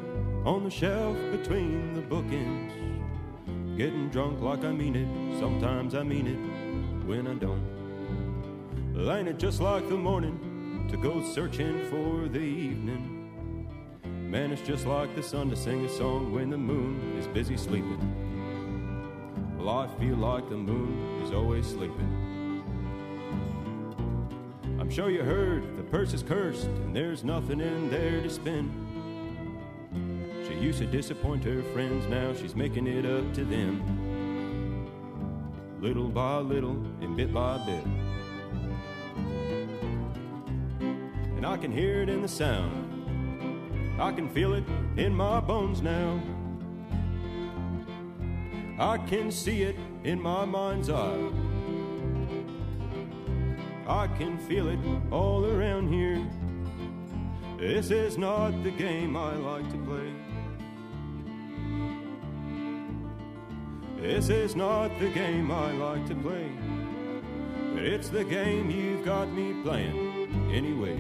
on 0.46 0.64
the 0.66 0.70
shelf 0.70 1.18
between 1.32 1.94
the 1.94 2.02
bookends. 2.02 3.78
Getting 3.78 4.10
drunk 4.10 4.42
like 4.42 4.66
I 4.66 4.72
mean 4.72 4.96
it, 4.96 5.40
sometimes 5.40 5.96
I 5.96 6.04
mean 6.04 6.28
it 6.28 7.08
when 7.08 7.28
I 7.28 7.36
don't. 7.36 8.94
Well, 8.94 9.12
ain't 9.16 9.30
it 9.30 9.40
just 9.40 9.62
like 9.62 9.88
the 9.88 9.96
morning 9.96 10.88
to 10.92 10.98
go 10.98 11.24
searching 11.34 11.86
for 11.90 12.28
the 12.28 12.40
evening? 12.40 13.21
Man, 14.32 14.54
it's 14.54 14.62
just 14.62 14.86
like 14.86 15.14
the 15.14 15.22
sun 15.22 15.50
to 15.50 15.58
sing 15.58 15.84
a 15.84 15.90
song 15.90 16.32
when 16.32 16.50
the 16.50 16.58
moon 16.58 17.18
is 17.20 17.28
busy 17.28 17.58
sleeping. 17.58 18.00
Well, 19.58 19.68
I 19.68 19.90
feel 20.00 20.16
like 20.16 20.48
the 20.48 20.56
moon 20.56 21.22
is 21.22 21.34
always 21.34 21.68
sleeping. 21.68 22.64
I'm 24.80 24.90
sure 24.90 25.10
you 25.10 25.24
heard 25.24 25.76
the 25.76 25.84
purse 25.84 26.14
is 26.14 26.24
cursed 26.24 26.68
and 26.68 26.96
there's 26.96 27.26
nothing 27.26 27.60
in 27.60 27.90
there 27.90 28.22
to 28.22 28.30
spend. 28.30 28.72
She 30.48 30.54
used 30.54 30.80
to 30.80 30.86
disappoint 30.86 31.44
her 31.44 31.62
friends, 31.74 32.08
now 32.08 32.34
she's 32.34 32.56
making 32.56 32.88
it 32.88 33.06
up 33.06 33.34
to 33.34 33.44
them. 33.44 33.84
Little 35.82 36.08
by 36.08 36.38
little 36.38 36.82
and 37.02 37.18
bit 37.18 37.34
by 37.34 37.58
bit. 37.66 37.84
And 41.36 41.46
I 41.46 41.58
can 41.58 41.74
hear 41.74 42.02
it 42.02 42.08
in 42.08 42.22
the 42.22 42.30
sound. 42.30 42.81
I 44.00 44.12
can 44.12 44.30
feel 44.30 44.54
it 44.54 44.64
in 44.98 45.14
my 45.14 45.40
bones 45.40 45.82
now. 45.82 46.22
I 48.80 48.98
can 48.98 49.32
see 49.32 49.62
it 49.64 49.76
in 50.04 50.22
my 50.22 50.46
mind's 50.46 50.90
eye. 50.90 51.30
I 53.88 54.08
can 54.08 54.40
feel 54.40 54.70
it 54.70 54.80
all 55.12 55.46
around 55.46 55.92
here. 55.92 56.26
This 57.60 57.92
is 57.92 58.18
not 58.18 58.64
the 58.64 58.72
game 58.72 59.16
I 59.16 59.36
like 59.36 59.70
to 59.72 59.78
play. 59.78 60.14
This 63.98 64.30
is 64.30 64.56
not 64.56 64.98
the 65.00 65.10
game 65.10 65.52
I 65.52 65.72
like 65.74 66.08
to 66.08 66.16
play. 66.16 66.50
But 67.76 67.84
it's 67.84 68.10
the 68.10 68.24
game 68.24 68.72
you've 68.72 69.06
got 69.06 69.32
me 69.32 69.62
playing 69.62 70.50
anyway. 70.52 71.00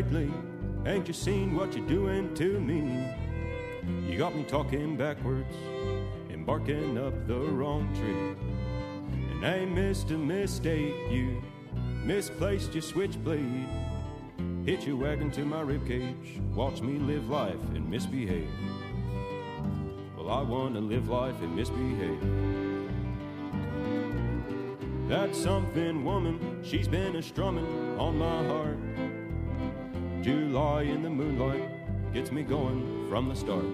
Lately, 0.00 0.32
ain't 0.86 1.06
you 1.06 1.12
seen 1.12 1.54
what 1.54 1.76
you're 1.76 1.86
doing 1.86 2.32
to 2.34 2.58
me? 2.58 3.06
You 4.08 4.16
got 4.16 4.34
me 4.34 4.44
talking 4.44 4.96
backwards 4.96 5.54
and 6.30 6.46
barking 6.46 6.96
up 6.96 7.26
the 7.26 7.38
wrong 7.38 7.86
tree. 7.94 9.30
And 9.30 9.46
I 9.46 9.66
missed 9.66 10.10
a 10.10 10.16
mistake, 10.16 10.94
you 11.10 11.42
misplaced 12.02 12.72
your 12.72 12.82
switchblade. 12.82 13.66
Hit 14.64 14.86
your 14.86 14.96
wagon 14.96 15.30
to 15.32 15.44
my 15.44 15.62
ribcage, 15.62 16.40
watch 16.54 16.80
me 16.80 16.98
live 16.98 17.28
life 17.28 17.62
and 17.74 17.90
misbehave. 17.90 18.48
Well, 20.16 20.30
I 20.30 20.40
want 20.40 20.76
to 20.76 20.80
live 20.80 21.10
life 21.10 21.38
and 21.42 21.54
misbehave. 21.54 22.20
That 25.10 25.36
something 25.36 26.06
woman, 26.06 26.62
she's 26.62 26.88
been 26.88 27.16
a 27.16 27.22
strumming 27.22 27.98
on 27.98 28.16
my 28.16 28.46
heart. 28.46 28.78
July 30.22 30.82
in 30.82 31.02
the 31.02 31.08
moonlight 31.08 32.12
gets 32.12 32.30
me 32.30 32.42
going 32.42 33.08
from 33.08 33.28
the 33.28 33.34
start. 33.34 33.64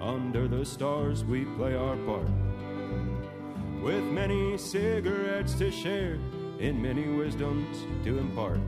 Under 0.00 0.46
the 0.46 0.64
stars, 0.64 1.24
we 1.24 1.44
play 1.56 1.74
our 1.74 1.96
part. 1.98 2.28
With 3.82 4.04
many 4.04 4.56
cigarettes 4.56 5.54
to 5.54 5.72
share, 5.72 6.18
and 6.60 6.80
many 6.82 7.08
wisdoms 7.08 7.86
to 8.04 8.18
impart. 8.18 8.60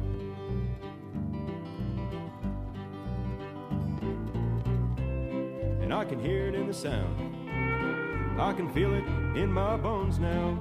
And 5.80 5.92
I 5.94 6.04
can 6.04 6.20
hear 6.20 6.46
it 6.46 6.54
in 6.54 6.66
the 6.66 6.74
sound. 6.74 8.40
I 8.40 8.52
can 8.52 8.72
feel 8.72 8.94
it 8.94 9.04
in 9.36 9.52
my 9.52 9.76
bones 9.76 10.18
now. 10.18 10.58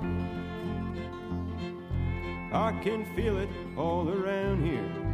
I 2.51 2.71
can 2.83 3.05
feel 3.15 3.37
it 3.37 3.49
all 3.77 4.09
around 4.09 4.65
here. 4.65 5.08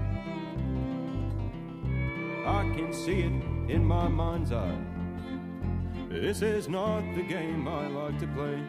I 2.46 2.62
can 2.76 2.94
see 2.94 3.22
it 3.22 3.34
in 3.72 3.84
my 3.84 4.08
mind's 4.08 4.52
eye. 4.52 4.78
This 6.10 6.44
is 6.44 6.70
not 6.70 7.02
the 7.16 7.24
game 7.24 7.68
I 7.68 7.88
like 7.88 8.20
to 8.20 8.28
play. 8.28 8.64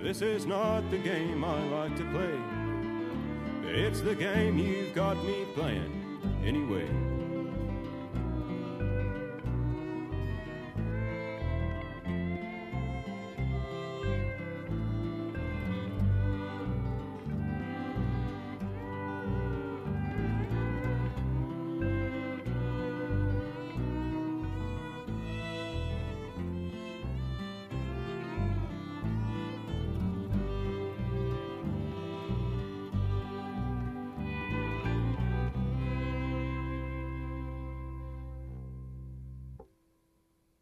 This 0.00 0.22
is 0.22 0.46
not 0.46 0.88
the 0.90 0.98
game 0.98 1.44
I 1.44 1.62
like 1.64 1.96
to 1.96 2.04
play. 2.04 2.38
It's 3.68 4.00
the 4.00 4.14
game 4.14 4.58
you've 4.58 4.94
got 4.94 5.16
me 5.24 5.44
playing 5.54 6.18
anyway. 6.44 6.88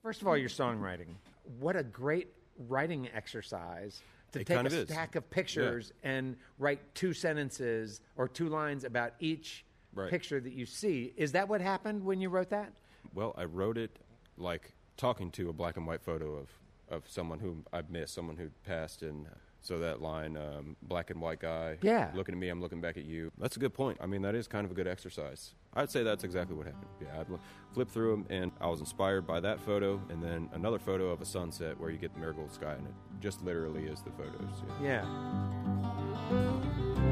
First 0.08 0.22
of 0.22 0.28
all, 0.28 0.38
your 0.38 0.48
songwriting. 0.48 1.08
What 1.60 1.76
a 1.76 1.82
great 1.82 2.28
writing 2.66 3.10
exercise 3.14 4.00
to 4.32 4.40
It 4.40 4.46
take 4.46 4.56
kind 4.56 4.66
a 4.66 4.74
is. 4.74 4.88
stack 4.88 5.16
of 5.16 5.28
pictures 5.28 5.92
and 6.02 6.34
write 6.58 6.80
two 6.94 7.12
sentences 7.12 8.00
or 8.16 8.26
two 8.26 8.48
lines 8.48 8.84
about 8.84 9.12
each 9.20 9.66
Right. 9.92 10.08
picture 10.08 10.40
that 10.40 10.54
you 10.54 10.64
see. 10.64 11.12
Is 11.18 11.32
that 11.32 11.46
what 11.46 11.60
happened 11.60 12.02
when 12.06 12.22
you 12.22 12.30
wrote 12.30 12.48
that? 12.48 12.72
Well, 13.12 13.34
I 13.36 13.44
wrote 13.44 13.76
it 13.76 13.98
like 14.38 14.72
talking 14.96 15.30
to 15.32 15.50
a 15.50 15.52
black 15.52 15.76
and 15.76 15.86
white 15.86 16.00
photo 16.00 16.36
of, 16.36 16.48
of 16.88 17.06
someone 17.06 17.40
whom 17.40 17.66
I've 17.70 17.90
missed, 17.90 18.14
someone 18.14 18.38
who'd 18.38 18.62
passed, 18.62 19.02
and 19.02 19.28
So 19.60 19.78
that 19.80 20.00
line, 20.00 20.38
um, 20.38 20.76
black 20.80 21.10
and 21.10 21.20
white 21.20 21.40
guy, 21.40 21.76
Yeah. 21.82 22.12
looking 22.14 22.34
at 22.34 22.38
me, 22.38 22.48
I'm 22.48 22.62
looking 22.62 22.80
back 22.80 22.96
at 22.96 23.04
you. 23.04 23.30
That's 23.36 23.56
a 23.56 23.60
good 23.60 23.74
point. 23.74 23.98
I 24.00 24.06
mean, 24.06 24.22
that 24.22 24.34
is 24.34 24.48
kind 24.48 24.64
of 24.64 24.70
a 24.70 24.74
good 24.74 24.86
exercise. 24.86 25.52
I'd 25.78 25.90
say 25.90 26.02
that's 26.02 26.24
exactly 26.24 26.56
what 26.56 26.66
happened. 26.66 26.90
Yeah, 27.00 27.20
I'd 27.20 27.26
flip 27.72 27.88
through 27.88 28.10
them, 28.10 28.26
and 28.30 28.50
I 28.60 28.66
was 28.66 28.80
inspired 28.80 29.28
by 29.28 29.38
that 29.40 29.60
photo, 29.60 30.02
and 30.10 30.20
then 30.20 30.50
another 30.52 30.80
photo 30.80 31.10
of 31.10 31.22
a 31.22 31.24
sunset 31.24 31.78
where 31.78 31.90
you 31.90 31.98
get 31.98 32.12
the 32.14 32.20
marigold 32.20 32.52
sky, 32.52 32.72
and 32.72 32.84
it 32.84 32.94
just 33.20 33.44
literally 33.44 33.84
is 33.84 34.02
the 34.02 34.10
photos. 34.10 34.62
Yeah. 34.82 35.04
Yeah. 36.32 37.07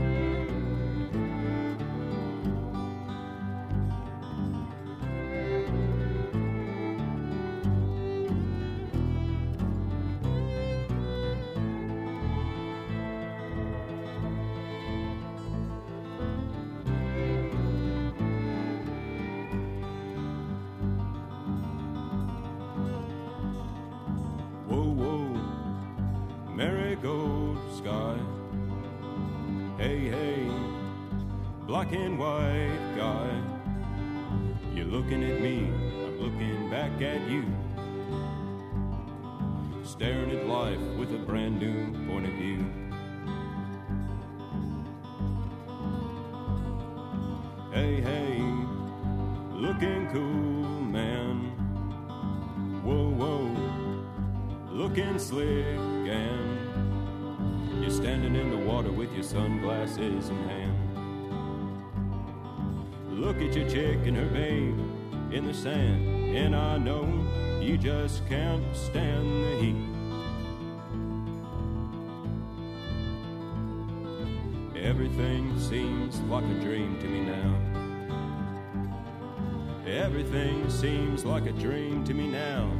Staring 39.87 40.33
at 40.33 40.49
life 40.49 40.81
with 40.99 41.15
a 41.15 41.19
brand 41.19 41.61
new 41.61 41.93
point 42.09 42.27
of 42.27 42.33
view. 42.33 42.59
Hey, 47.73 48.01
hey, 48.01 48.43
looking 49.53 50.09
cool, 50.13 50.83
man. 50.83 51.53
Whoa, 52.85 53.11
whoa, 53.11 53.49
looking 54.73 55.21
slick 55.21 55.65
and 55.65 56.59
you're 57.81 57.91
standing 57.91 58.35
in 58.35 58.51
the 58.51 58.59
water 58.59 58.91
with 58.91 59.13
your 59.13 59.23
sunglasses 59.23 60.31
in 60.31 60.49
hand. 60.49 60.77
Look 63.13 63.37
at 63.37 63.55
your 63.55 63.69
chick 63.69 64.05
and 64.05 64.17
her 64.17 64.27
babe 64.27 64.81
in 65.33 65.47
the 65.47 65.55
sand, 65.55 66.35
and 66.37 66.57
I 66.57 66.77
know 66.77 67.07
you 67.67 67.77
just 67.77 68.25
can't 68.29 68.65
stand 68.77 69.27
the 69.45 69.59
heat. 69.61 69.75
Everything 74.81 75.59
seems 75.59 76.21
like 76.21 76.45
a 76.45 76.61
dream 76.61 76.97
to 77.01 77.09
me 77.09 77.21
now. 77.23 77.59
Everything 79.85 80.71
seems 80.71 81.25
like 81.25 81.47
a 81.47 81.53
dream 81.53 82.05
to 82.05 82.15
me 82.15 82.29
now. 82.29 82.71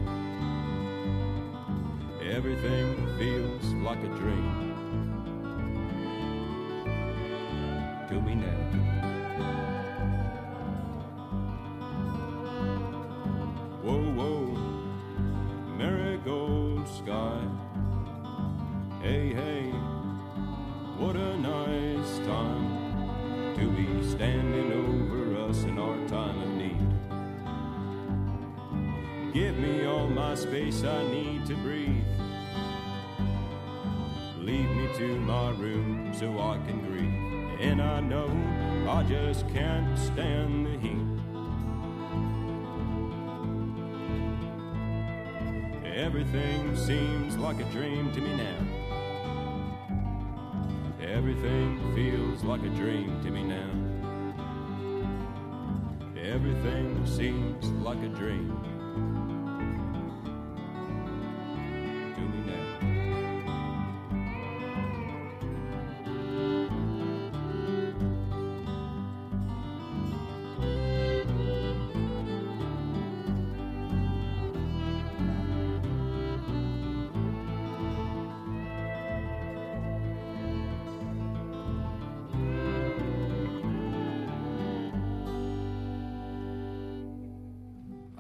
Everything 2.23 2.95
feels 3.19 3.75
like 3.75 3.99
a 4.05 4.09
dream 4.21 4.66
just 39.09 39.49
can't 39.51 39.97
stand 39.99 40.67
the 40.67 40.79
heat. 40.79 40.99
Everything 45.85 46.77
seems 46.77 47.37
like 47.37 47.61
a 47.61 47.65
dream 47.71 48.13
to 48.13 48.21
me 48.21 48.37
now. 48.37 48.59
Everything 51.01 51.95
feels 51.95 52.43
like 52.43 52.63
a 52.63 52.69
dream 52.71 53.23
to 53.23 53.31
me 53.31 53.45
now. 53.45 53.71
Everything 56.21 57.07
seems 57.07 57.67
like 57.83 58.03
a 58.03 58.09
dream 58.09 58.76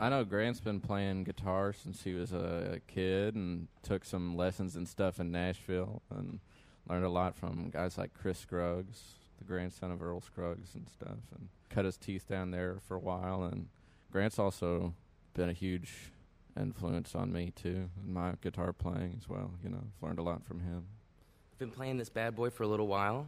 I 0.06 0.08
know 0.08 0.22
Grant's 0.22 0.60
been 0.60 0.78
playing 0.78 1.24
guitar 1.24 1.72
since 1.72 2.04
he 2.04 2.14
was 2.14 2.32
a 2.32 2.78
kid 2.86 3.34
and 3.34 3.66
took 3.82 4.04
some 4.04 4.36
lessons 4.36 4.76
and 4.76 4.86
stuff 4.86 5.18
in 5.18 5.32
Nashville 5.32 6.00
and 6.10 6.38
learned 6.88 7.04
a 7.04 7.08
lot 7.08 7.34
from 7.34 7.70
guys 7.70 7.98
like 7.98 8.14
Chris 8.14 8.38
Scruggs, 8.38 9.02
the 9.38 9.44
grandson 9.44 9.90
of 9.90 10.00
Earl 10.00 10.20
Scruggs 10.20 10.76
and 10.76 10.88
stuff, 10.88 11.18
and 11.34 11.48
cut 11.70 11.84
his 11.84 11.96
teeth 11.96 12.28
down 12.28 12.52
there 12.52 12.76
for 12.86 12.94
a 12.94 13.00
while. 13.00 13.42
And 13.42 13.66
Grant's 14.12 14.38
also 14.38 14.94
been 15.34 15.48
a 15.48 15.52
huge 15.52 15.92
influence 16.56 17.16
on 17.16 17.32
me 17.32 17.52
too 17.56 17.90
in 18.00 18.12
my 18.12 18.34
guitar 18.40 18.72
playing 18.72 19.16
as 19.18 19.28
well. 19.28 19.50
You 19.64 19.70
know, 19.70 19.80
I've 19.82 20.06
learned 20.06 20.20
a 20.20 20.22
lot 20.22 20.44
from 20.44 20.60
him. 20.60 20.84
I've 21.52 21.58
been 21.58 21.72
playing 21.72 21.98
this 21.98 22.10
bad 22.10 22.36
boy 22.36 22.50
for 22.50 22.62
a 22.62 22.68
little 22.68 22.86
while, 22.86 23.26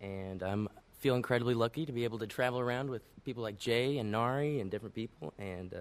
and 0.00 0.42
I'm 0.42 0.68
feel 0.98 1.14
incredibly 1.14 1.54
lucky 1.54 1.86
to 1.86 1.92
be 1.92 2.02
able 2.02 2.18
to 2.18 2.26
travel 2.26 2.58
around 2.58 2.90
with 2.90 3.02
people 3.24 3.44
like 3.44 3.58
Jay 3.60 3.98
and 3.98 4.10
Nari 4.10 4.60
and 4.60 4.70
different 4.70 4.94
people 4.94 5.32
and 5.38 5.72
uh, 5.72 5.78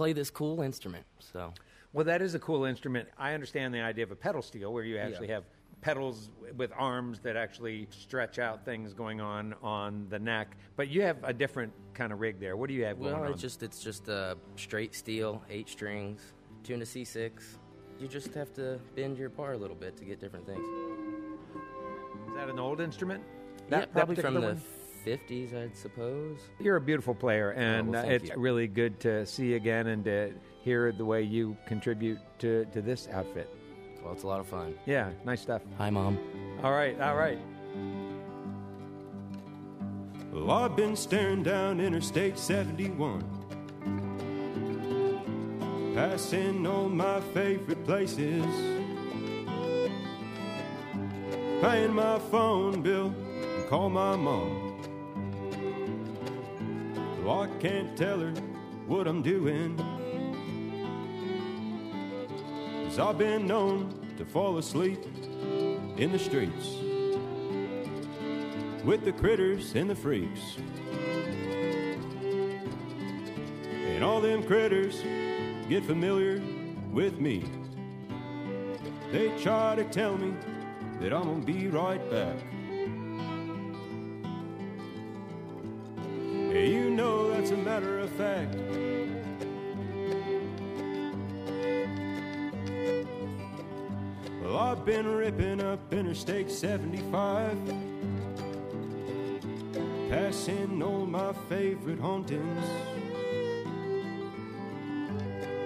play 0.00 0.14
this 0.14 0.30
cool 0.30 0.62
instrument. 0.62 1.04
So 1.18 1.52
Well, 1.92 2.06
that 2.06 2.22
is 2.22 2.34
a 2.34 2.38
cool 2.38 2.64
instrument. 2.64 3.06
I 3.18 3.34
understand 3.34 3.74
the 3.74 3.80
idea 3.80 4.02
of 4.02 4.10
a 4.10 4.16
pedal 4.16 4.40
steel 4.40 4.72
where 4.72 4.82
you 4.82 4.96
actually 4.96 5.28
Yeah. 5.28 5.34
have 5.34 5.44
pedals 5.82 6.30
with 6.56 6.72
arms 6.74 7.20
that 7.20 7.36
actually 7.36 7.86
stretch 7.90 8.38
out 8.38 8.64
things 8.64 8.94
going 8.94 9.20
on 9.20 9.54
on 9.62 10.06
the 10.08 10.18
neck. 10.18 10.56
But 10.76 10.88
you 10.88 11.02
have 11.02 11.18
a 11.22 11.34
different 11.34 11.74
kind 11.92 12.14
of 12.14 12.20
rig 12.20 12.40
there. 12.40 12.56
What 12.56 12.68
do 12.68 12.74
you 12.74 12.84
have 12.86 12.96
well, 12.98 13.10
going 13.10 13.24
on? 13.26 13.32
it's 13.32 13.42
just 13.42 13.62
it's 13.62 13.82
just 13.82 14.08
uh, 14.08 14.36
straight 14.56 14.94
steel, 14.94 15.42
eight 15.50 15.68
strings, 15.68 16.32
tuned 16.64 16.80
to 16.80 16.86
C6. 16.86 17.58
You 17.98 18.08
just 18.08 18.32
have 18.32 18.54
to 18.54 18.80
bend 18.96 19.18
your 19.18 19.28
par 19.28 19.52
a 19.52 19.58
little 19.58 19.76
bit 19.76 19.98
to 19.98 20.04
get 20.06 20.18
different 20.18 20.46
things. 20.46 20.64
is 22.28 22.34
that 22.36 22.48
an 22.48 22.58
old 22.58 22.80
instrument? 22.80 23.22
yeah, 23.22 23.68
That- 23.68 23.80
that 23.80 23.92
probably 23.92 24.14
from 24.16 24.22
particular 24.34 24.54
the 24.54 24.60
one? 24.60 24.79
50s, 25.10 25.54
I'd 25.54 25.76
suppose. 25.76 26.38
You're 26.60 26.76
a 26.76 26.80
beautiful 26.80 27.14
player, 27.14 27.50
and 27.52 27.90
well, 27.90 28.04
uh, 28.06 28.08
it's 28.08 28.30
you. 28.30 28.36
really 28.36 28.68
good 28.68 29.00
to 29.00 29.26
see 29.26 29.46
you 29.46 29.56
again 29.56 29.88
and 29.88 30.04
to 30.04 30.32
hear 30.62 30.92
the 30.92 31.04
way 31.04 31.22
you 31.22 31.56
contribute 31.66 32.18
to, 32.38 32.64
to 32.66 32.80
this 32.80 33.08
outfit. 33.12 33.48
Well, 34.02 34.12
it's 34.12 34.22
a 34.22 34.26
lot 34.26 34.40
of 34.40 34.46
fun. 34.46 34.74
Yeah, 34.86 35.10
nice 35.24 35.40
stuff. 35.40 35.62
Hi, 35.78 35.90
mom. 35.90 36.18
All 36.62 36.72
right, 36.72 36.98
all 37.00 37.16
right. 37.16 37.38
Well, 40.32 40.50
I've 40.50 40.76
been 40.76 40.94
staring 40.94 41.42
down 41.42 41.80
Interstate 41.80 42.38
71, 42.38 43.24
passing 45.94 46.66
all 46.66 46.88
my 46.88 47.20
favorite 47.34 47.84
places, 47.84 48.44
paying 51.60 51.92
my 51.92 52.20
phone 52.30 52.80
bill 52.80 53.12
and 53.56 53.68
call 53.68 53.90
my 53.90 54.14
mom. 54.14 54.69
Well, 57.30 57.42
I 57.42 57.46
can't 57.60 57.96
tell 57.96 58.18
her 58.18 58.32
what 58.88 59.06
I'm 59.06 59.22
doing. 59.22 59.76
Cause 62.86 62.98
I've 62.98 63.18
been 63.18 63.46
known 63.46 63.94
to 64.18 64.24
fall 64.24 64.58
asleep 64.58 64.98
in 65.96 66.10
the 66.10 66.18
streets 66.18 66.74
with 68.84 69.04
the 69.04 69.12
critters 69.12 69.76
and 69.76 69.88
the 69.88 69.94
freaks. 69.94 70.56
And 73.86 74.02
all 74.02 74.20
them 74.20 74.42
critters 74.42 75.00
get 75.68 75.84
familiar 75.84 76.42
with 76.90 77.20
me. 77.20 77.44
They 79.12 79.28
try 79.40 79.76
to 79.76 79.84
tell 79.84 80.18
me 80.18 80.34
that 80.98 81.12
I'm 81.12 81.22
gonna 81.22 81.44
be 81.44 81.68
right 81.68 82.10
back. 82.10 82.38
Matter 87.80 87.98
of 88.00 88.10
fact. 88.10 88.54
Well, 94.42 94.58
I've 94.58 94.84
been 94.84 95.06
ripping 95.06 95.60
up 95.60 95.92
Interstate 95.92 96.50
75, 96.50 97.56
passing 100.10 100.82
all 100.82 101.06
my 101.06 101.32
favorite 101.48 101.98
hauntings, 101.98 102.64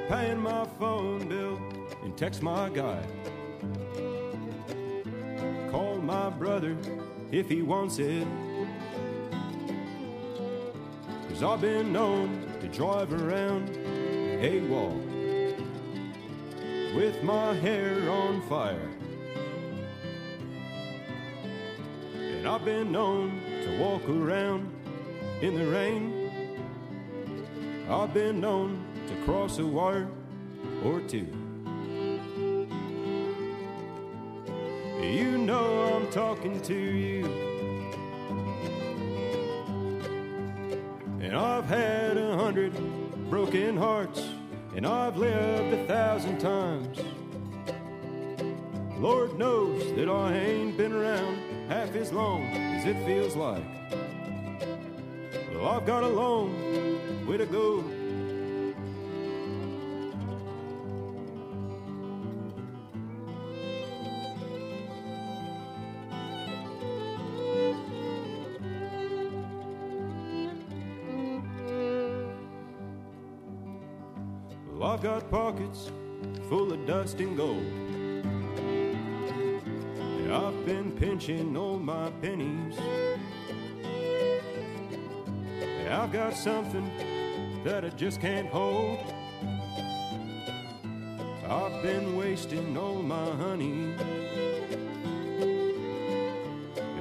paying 0.09 0.39
my 0.39 0.67
phone 0.79 1.29
bill 1.29 1.59
and 2.03 2.17
text 2.17 2.43
my 2.43 2.69
guy. 2.69 3.03
Call 5.71 5.97
my 5.97 6.31
brother 6.31 6.77
if 7.33 7.49
he 7.49 7.63
wants 7.63 7.99
it. 7.99 8.27
I've 11.45 11.61
been 11.61 11.93
known 11.93 12.47
to 12.61 12.69
drive 12.69 13.13
around 13.13 13.69
AWOL 13.69 14.95
with 16.97 17.23
my 17.23 17.53
hair 17.55 18.09
on 18.09 18.41
fire. 18.49 18.89
And 22.15 22.49
I've 22.49 22.65
been 22.65 22.91
known 22.91 23.43
to 23.63 23.79
walk 23.79 24.09
around 24.09 24.73
in 25.43 25.55
the 25.55 25.67
rain. 25.67 26.31
I've 27.91 28.15
been 28.15 28.41
known 28.41 28.83
to 29.09 29.15
cross 29.25 29.59
a 29.59 29.67
wire 29.67 30.09
or 30.83 31.01
two. 31.03 31.27
You 35.03 35.37
know 35.37 35.95
I'm 35.95 36.11
talking 36.11 36.61
to 36.63 36.75
you. 36.75 37.54
And 41.35 41.43
I've 41.43 41.67
had 41.67 42.17
a 42.17 42.37
hundred 42.37 42.73
broken 43.29 43.77
hearts, 43.77 44.23
and 44.77 44.87
I've 44.87 45.17
lived 45.17 45.75
a 45.75 45.85
thousand 45.85 46.39
times. 46.39 47.01
Lord 48.99 49.37
knows 49.37 49.83
that 49.97 50.09
I 50.09 50.33
ain't 50.33 50.77
been 50.77 50.93
around 50.93 51.37
half 51.69 51.97
as 51.97 52.13
long 52.13 52.45
as 52.45 52.87
it 52.87 53.05
feels 53.05 53.35
like. 53.35 53.65
Well, 55.53 55.67
I've 55.71 55.85
got 55.85 56.05
a 56.05 56.09
long 56.09 57.27
way 57.27 57.37
to 57.37 57.47
go. 57.47 57.83
I've 74.85 75.01
got 75.01 75.31
pockets 75.31 75.91
full 76.51 76.71
of 76.71 76.87
dust 76.87 77.19
and 77.19 77.35
gold. 77.35 77.65
I've 80.31 80.67
been 80.67 80.93
pinching 80.93 81.57
all 81.57 81.79
my 81.79 82.11
pennies. 82.21 82.79
I've 85.89 86.13
got 86.13 86.35
something 86.35 86.91
that 87.65 87.87
I 87.87 87.89
just 87.91 88.21
can't 88.21 88.49
hold. 88.49 88.99
I've 91.49 91.83
been 91.83 92.15
wasting 92.15 92.77
all 92.77 93.03
my 93.03 93.31
honey. 93.37 93.95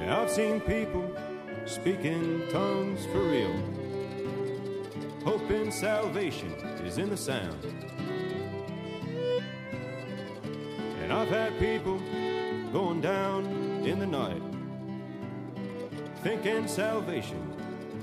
I've 0.07 0.29
seen 0.29 0.61
people 0.61 1.13
speaking 1.65 2.43
tongues 2.49 3.05
for 3.07 3.19
real 3.19 3.72
hoping 5.53 5.71
salvation 5.71 6.51
is 6.83 6.97
in 6.97 7.11
the 7.11 7.17
sound. 7.17 7.63
And 11.03 11.13
I've 11.13 11.27
had 11.27 11.59
people 11.59 11.99
going 12.71 13.01
down 13.01 13.45
in 13.85 13.99
the 13.99 14.07
night, 14.07 14.41
thinking 16.23 16.67
salvation 16.67 17.53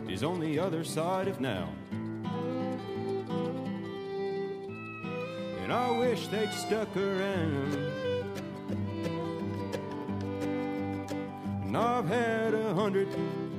is 0.08 0.22
on 0.22 0.38
the 0.38 0.60
other 0.60 0.84
side 0.84 1.26
of 1.26 1.40
now. 1.40 1.68
And 5.62 5.72
I 5.72 5.90
wish 5.90 6.28
they'd 6.28 6.52
stuck 6.52 6.96
around. 6.96 7.74
And 11.64 11.76
I've 11.76 12.06
had 12.06 12.54
a 12.54 12.74
hundred 12.74 13.08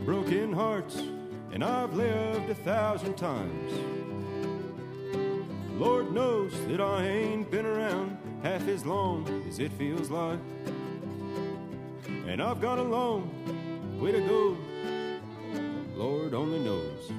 broken 0.06 0.54
hearts 0.54 1.02
and 1.62 1.70
I've 1.70 1.94
lived 1.94 2.50
a 2.50 2.56
thousand 2.56 3.14
times. 3.18 3.72
Lord 5.74 6.12
knows 6.12 6.54
that 6.66 6.82
I 6.82 7.06
ain't 7.06 7.52
been 7.52 7.68
around 7.68 8.18
half 8.42 8.68
as 8.68 8.84
long 8.84 9.28
as 9.48 9.60
it 9.60 9.72
feels 9.74 10.10
like. 10.10 10.40
And 12.26 12.42
I've 12.42 12.60
got 12.62 12.80
a 12.80 12.82
long 12.82 13.30
way 14.02 14.12
to 14.12 14.22
go. 14.22 14.58
Lord 15.94 16.34
only 16.34 16.58
knows. 16.58 17.12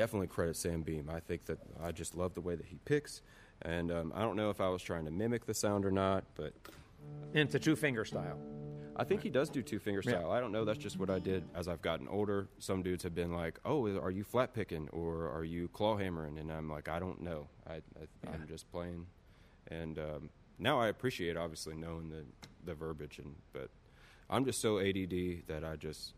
Definitely 0.00 0.28
credit 0.28 0.56
Sam 0.56 0.80
Beam. 0.80 1.10
I 1.14 1.20
think 1.20 1.44
that 1.44 1.58
I 1.82 1.92
just 1.92 2.14
love 2.16 2.32
the 2.32 2.40
way 2.40 2.54
that 2.54 2.64
he 2.64 2.78
picks, 2.86 3.20
and 3.60 3.92
um, 3.92 4.12
I 4.16 4.22
don't 4.22 4.34
know 4.34 4.48
if 4.48 4.58
I 4.58 4.70
was 4.70 4.82
trying 4.82 5.04
to 5.04 5.10
mimic 5.10 5.44
the 5.44 5.52
sound 5.52 5.84
or 5.84 5.90
not, 5.90 6.24
but 6.36 6.54
And 7.34 7.42
it's 7.44 7.54
a 7.54 7.58
two 7.58 7.76
finger 7.76 8.06
style. 8.06 8.38
I 8.96 9.04
think 9.04 9.22
he 9.22 9.28
does 9.28 9.50
do 9.50 9.62
two 9.62 9.78
finger 9.78 10.00
Yeah. 10.02 10.12
style. 10.20 10.30
I 10.30 10.40
don't 10.40 10.52
know. 10.52 10.64
That's 10.64 10.78
just 10.78 10.98
what 10.98 11.10
I 11.10 11.18
did 11.18 11.44
as 11.54 11.68
I've 11.68 11.82
gotten 11.82 12.08
older. 12.08 12.48
Some 12.58 12.82
dudes 12.82 13.02
have 13.02 13.14
been 13.14 13.30
like, 13.34 13.60
"Oh, 13.66 13.86
are 13.98 14.10
you 14.10 14.24
flat 14.24 14.54
picking 14.54 14.88
or 14.88 15.28
are 15.28 15.44
you 15.44 15.68
claw 15.68 15.98
hammering?" 15.98 16.38
And 16.38 16.50
I'm 16.50 16.70
like, 16.70 16.88
"I 16.88 16.98
don't 16.98 17.20
know. 17.20 17.48
I, 17.66 17.74
I 17.74 18.32
I'm 18.32 18.46
just 18.48 18.70
playing." 18.72 19.06
And 19.68 19.98
um, 19.98 20.30
now 20.58 20.80
I 20.80 20.88
appreciate 20.88 21.36
obviously 21.36 21.74
knowing 21.76 22.08
the 22.08 22.24
the 22.64 22.74
verbiage, 22.74 23.18
and 23.18 23.34
but 23.52 23.68
I'm 24.30 24.46
just 24.46 24.62
so 24.62 24.78
ADD 24.80 25.42
that 25.46 25.62
I 25.62 25.76
just 25.76 26.14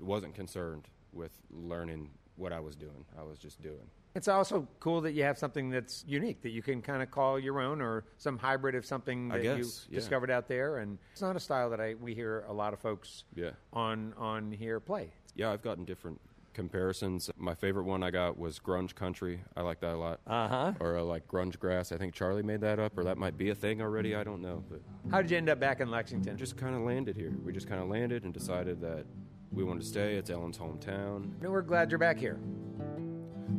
wasn't 0.00 0.34
concerned 0.34 0.88
with 1.12 1.32
learning 1.52 2.10
what 2.36 2.52
I 2.52 2.60
was 2.60 2.76
doing. 2.76 3.04
I 3.18 3.22
was 3.22 3.38
just 3.38 3.62
doing. 3.62 3.88
It's 4.14 4.26
also 4.26 4.66
cool 4.80 5.00
that 5.02 5.12
you 5.12 5.22
have 5.22 5.38
something 5.38 5.70
that's 5.70 6.04
unique 6.06 6.42
that 6.42 6.50
you 6.50 6.62
can 6.62 6.82
kind 6.82 7.00
of 7.02 7.10
call 7.10 7.38
your 7.38 7.60
own 7.60 7.80
or 7.80 8.04
some 8.18 8.38
hybrid 8.38 8.74
of 8.74 8.84
something 8.84 9.28
that 9.28 9.44
you 9.44 9.64
yeah. 9.88 9.94
discovered 9.98 10.30
out 10.30 10.48
there. 10.48 10.78
And 10.78 10.98
it's 11.12 11.22
not 11.22 11.36
a 11.36 11.40
style 11.40 11.70
that 11.70 11.80
I 11.80 11.94
we 11.94 12.14
hear 12.14 12.44
a 12.48 12.52
lot 12.52 12.72
of 12.72 12.80
folks 12.80 13.24
Yeah. 13.36 13.50
on 13.72 14.12
on 14.16 14.50
here 14.50 14.80
play. 14.80 15.12
Yeah, 15.36 15.52
I've 15.52 15.62
gotten 15.62 15.84
different 15.84 16.20
comparisons. 16.54 17.30
My 17.36 17.54
favorite 17.54 17.84
one 17.84 18.02
I 18.02 18.10
got 18.10 18.36
was 18.36 18.58
grunge 18.58 18.96
country. 18.96 19.40
I 19.56 19.62
like 19.62 19.80
that 19.80 19.94
a 19.94 19.96
lot. 19.96 20.20
Uh 20.26 20.48
huh. 20.48 20.72
Or 20.80 20.98
uh, 20.98 21.02
like 21.02 21.28
grunge 21.28 21.58
grass. 21.58 21.92
I 21.92 21.96
think 21.96 22.12
Charlie 22.12 22.42
made 22.42 22.60
that 22.62 22.80
up, 22.80 22.98
or 22.98 23.04
that 23.04 23.16
might 23.16 23.38
be 23.38 23.50
a 23.50 23.54
thing 23.54 23.80
already. 23.80 24.16
I 24.16 24.24
don't 24.24 24.42
know, 24.42 24.64
but 24.68 24.80
How 25.10 25.22
did 25.22 25.30
you 25.30 25.36
end 25.36 25.48
up 25.48 25.60
back 25.60 25.80
in 25.80 25.88
Lexington? 25.90 26.36
just 26.36 26.56
kind 26.56 26.74
of 26.74 26.82
landed 26.82 27.14
here. 27.16 27.32
We 27.44 27.52
just 27.52 27.68
kind 27.68 27.80
of 27.80 27.88
landed 27.88 28.24
and 28.24 28.34
decided 28.34 28.80
that 28.80 29.04
we 29.52 29.64
wanted 29.64 29.82
to 29.82 29.86
stay. 29.88 30.14
It's 30.14 30.30
Ellen's 30.30 30.58
hometown. 30.58 31.30
No, 31.40 31.50
we're 31.50 31.62
glad 31.62 31.90
you're 31.90 31.98
back 31.98 32.18
here. 32.18 32.38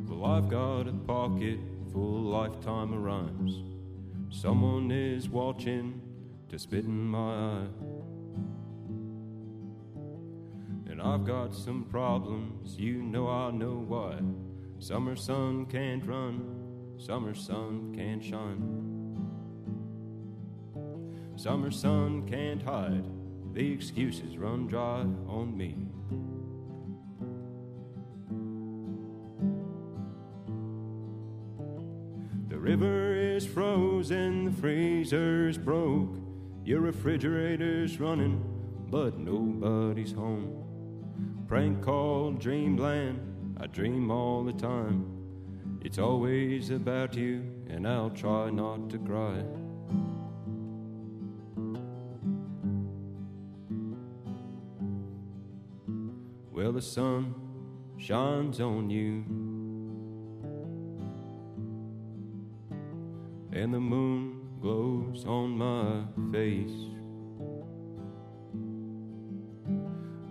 Well, 0.07 0.25
I've 0.25 0.49
got 0.49 0.87
a 0.87 0.93
pocket 0.93 1.59
full 1.91 2.17
of 2.17 2.51
lifetime 2.51 2.93
of 2.93 3.01
rhymes. 3.01 3.63
Someone 4.29 4.91
is 4.91 5.27
watching 5.27 6.01
to 6.49 6.57
spit 6.57 6.85
in 6.85 7.07
my 7.07 7.33
eye. 7.33 7.67
And 10.89 11.01
I've 11.01 11.25
got 11.25 11.53
some 11.53 11.83
problems, 11.85 12.77
you 12.77 13.01
know 13.01 13.27
I 13.29 13.51
know 13.51 13.83
why. 13.87 14.19
Summer 14.79 15.15
sun 15.15 15.65
can't 15.65 16.05
run, 16.05 16.95
summer 16.97 17.33
sun 17.33 17.93
can't 17.95 18.23
shine. 18.23 18.87
Summer 21.35 21.71
sun 21.71 22.27
can't 22.27 22.61
hide, 22.61 23.05
the 23.54 23.72
excuses 23.72 24.38
run 24.38 24.68
dry 24.68 25.06
on 25.28 25.58
me. 25.58 25.76
The 32.47 32.58
river 32.58 33.16
is 33.16 33.45
frozen, 33.45 34.45
the 34.45 34.52
freezer's 34.52 35.58
broke, 35.58 36.18
your 36.64 36.80
refrigerator's 36.80 37.99
running, 37.99 38.43
but 38.89 39.18
nobody's 39.18 40.14
home. 40.14 41.43
Prank 41.47 41.82
called 41.82 42.39
Dreamland, 42.39 43.58
I 43.60 43.68
dream 43.68 44.10
all 44.12 44.43
the 44.43 44.54
time. 44.54 45.06
It's 45.84 45.97
always 45.97 46.70
about 46.70 47.16
you, 47.16 47.43
and 47.68 47.88
I'll 47.88 48.12
try 48.12 48.49
not 48.49 48.89
to 48.91 48.99
cry. 48.99 49.43
Well, 56.62 56.74
the 56.74 56.80
sun 56.80 57.34
shines 57.97 58.62
on 58.62 58.91
you, 58.91 59.24
and 63.51 63.74
the 63.74 63.80
moon 63.80 64.47
glows 64.62 65.26
on 65.26 65.57
my 65.57 66.03
face. 66.32 66.86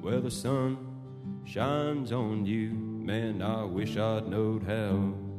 Well, 0.01 0.21
the 0.21 0.31
sun 0.31 0.79
shines 1.45 2.13
on 2.13 2.47
you, 2.47 2.71
man, 2.71 3.43
I 3.43 3.65
wish 3.65 3.97
I'd 3.97 4.29
knowed 4.29 4.63
how. 4.63 5.30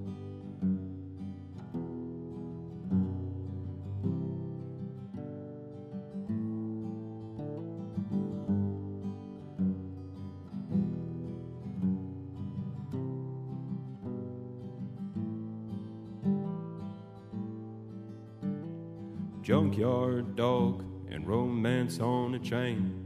Dog 20.42 20.84
and 21.12 21.28
romance 21.28 22.00
on 22.00 22.34
a 22.34 22.39
chain. 22.39 23.06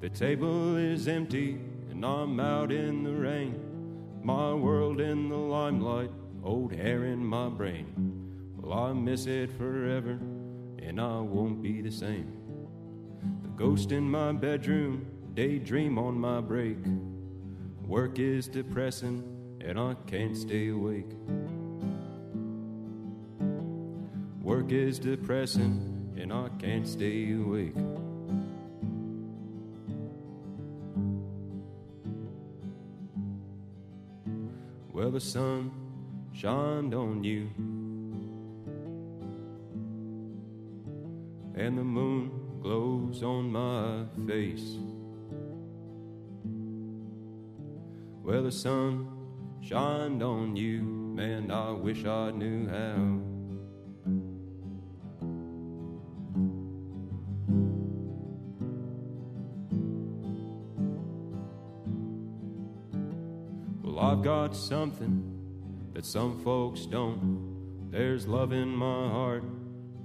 The 0.00 0.08
table 0.08 0.78
is 0.78 1.06
empty 1.06 1.60
and 1.90 2.02
I'm 2.02 2.40
out 2.40 2.72
in 2.72 3.02
the 3.02 3.12
rain. 3.12 3.60
My 4.22 4.54
world 4.54 4.98
in 4.98 5.28
the 5.28 5.36
limelight, 5.36 6.10
old 6.42 6.72
hair 6.72 7.04
in 7.04 7.22
my 7.22 7.50
brain. 7.50 7.92
Well, 8.56 8.72
I 8.72 8.94
miss 8.94 9.26
it 9.26 9.52
forever 9.58 10.18
and 10.78 10.98
I 10.98 11.20
won't 11.20 11.60
be 11.60 11.82
the 11.82 11.90
same. 11.90 12.32
The 13.42 13.50
ghost 13.50 13.92
in 13.92 14.10
my 14.10 14.32
bedroom, 14.32 15.04
daydream 15.34 15.98
on 15.98 16.18
my 16.18 16.40
break. 16.40 16.78
Work 17.82 18.18
is 18.18 18.48
depressing 18.48 19.22
and 19.60 19.78
I 19.78 19.94
can't 20.06 20.34
stay 20.34 20.68
awake. 20.68 21.12
Work 24.40 24.72
is 24.72 24.98
depressing 24.98 25.91
and 26.16 26.32
I 26.32 26.48
can't 26.58 26.86
stay 26.86 27.32
awake. 27.32 27.74
Well, 34.92 35.10
the 35.10 35.20
sun 35.20 35.72
shined 36.32 36.94
on 36.94 37.24
you, 37.24 37.48
and 41.54 41.76
the 41.76 41.84
moon 41.84 42.30
glows 42.60 43.22
on 43.22 43.50
my 43.50 44.04
face. 44.26 44.76
Well, 48.22 48.44
the 48.44 48.52
sun 48.52 49.08
shined 49.60 50.22
on 50.22 50.54
you, 50.54 50.82
man, 50.82 51.50
I 51.50 51.72
wish 51.72 52.04
I 52.04 52.30
knew 52.30 52.68
how. 52.68 53.31
I've 64.12 64.22
got 64.22 64.54
something 64.54 65.24
that 65.94 66.04
some 66.04 66.44
folks 66.44 66.84
don't. 66.84 67.88
There's 67.90 68.26
love 68.26 68.52
in 68.52 68.68
my 68.68 69.08
heart, 69.08 69.42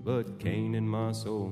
but 0.05 0.39
Cain 0.39 0.75
in 0.75 0.87
my 0.87 1.11
soul. 1.11 1.51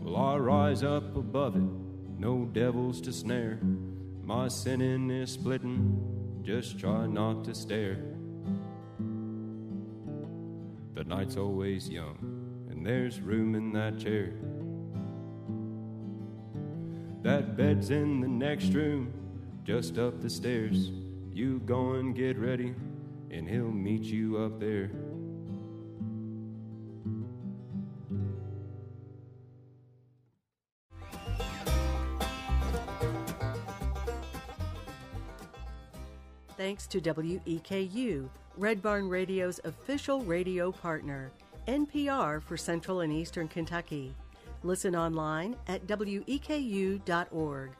Well, 0.00 0.14
I 0.14 0.36
rise 0.36 0.84
up 0.84 1.16
above 1.16 1.56
it, 1.56 1.68
no 2.20 2.44
devils 2.52 3.00
to 3.00 3.12
snare. 3.12 3.58
My 4.22 4.46
sinning 4.46 5.10
is 5.10 5.32
splitting, 5.32 6.40
just 6.44 6.78
try 6.78 7.08
not 7.08 7.42
to 7.46 7.54
stare. 7.56 7.98
The 10.94 11.02
night's 11.02 11.36
always 11.36 11.88
young, 11.88 12.16
and 12.70 12.86
there's 12.86 13.20
room 13.20 13.56
in 13.56 13.72
that 13.72 13.98
chair. 13.98 14.34
That 17.22 17.56
bed's 17.56 17.90
in 17.90 18.20
the 18.20 18.28
next 18.28 18.72
room, 18.72 19.19
just 19.70 19.98
up 19.98 20.20
the 20.20 20.28
stairs. 20.28 20.90
You 21.32 21.60
go 21.60 21.92
and 21.92 22.12
get 22.12 22.36
ready, 22.36 22.74
and 23.30 23.48
he'll 23.48 23.70
meet 23.70 24.02
you 24.02 24.36
up 24.38 24.58
there. 24.58 24.90
Thanks 36.56 36.88
to 36.88 37.00
WEKU, 37.00 38.28
Red 38.56 38.82
Barn 38.82 39.08
Radio's 39.08 39.60
official 39.62 40.22
radio 40.22 40.72
partner, 40.72 41.30
NPR 41.68 42.42
for 42.42 42.56
Central 42.56 43.02
and 43.02 43.12
Eastern 43.12 43.46
Kentucky. 43.46 44.16
Listen 44.64 44.96
online 44.96 45.54
at 45.68 45.86
weku.org. 45.86 47.70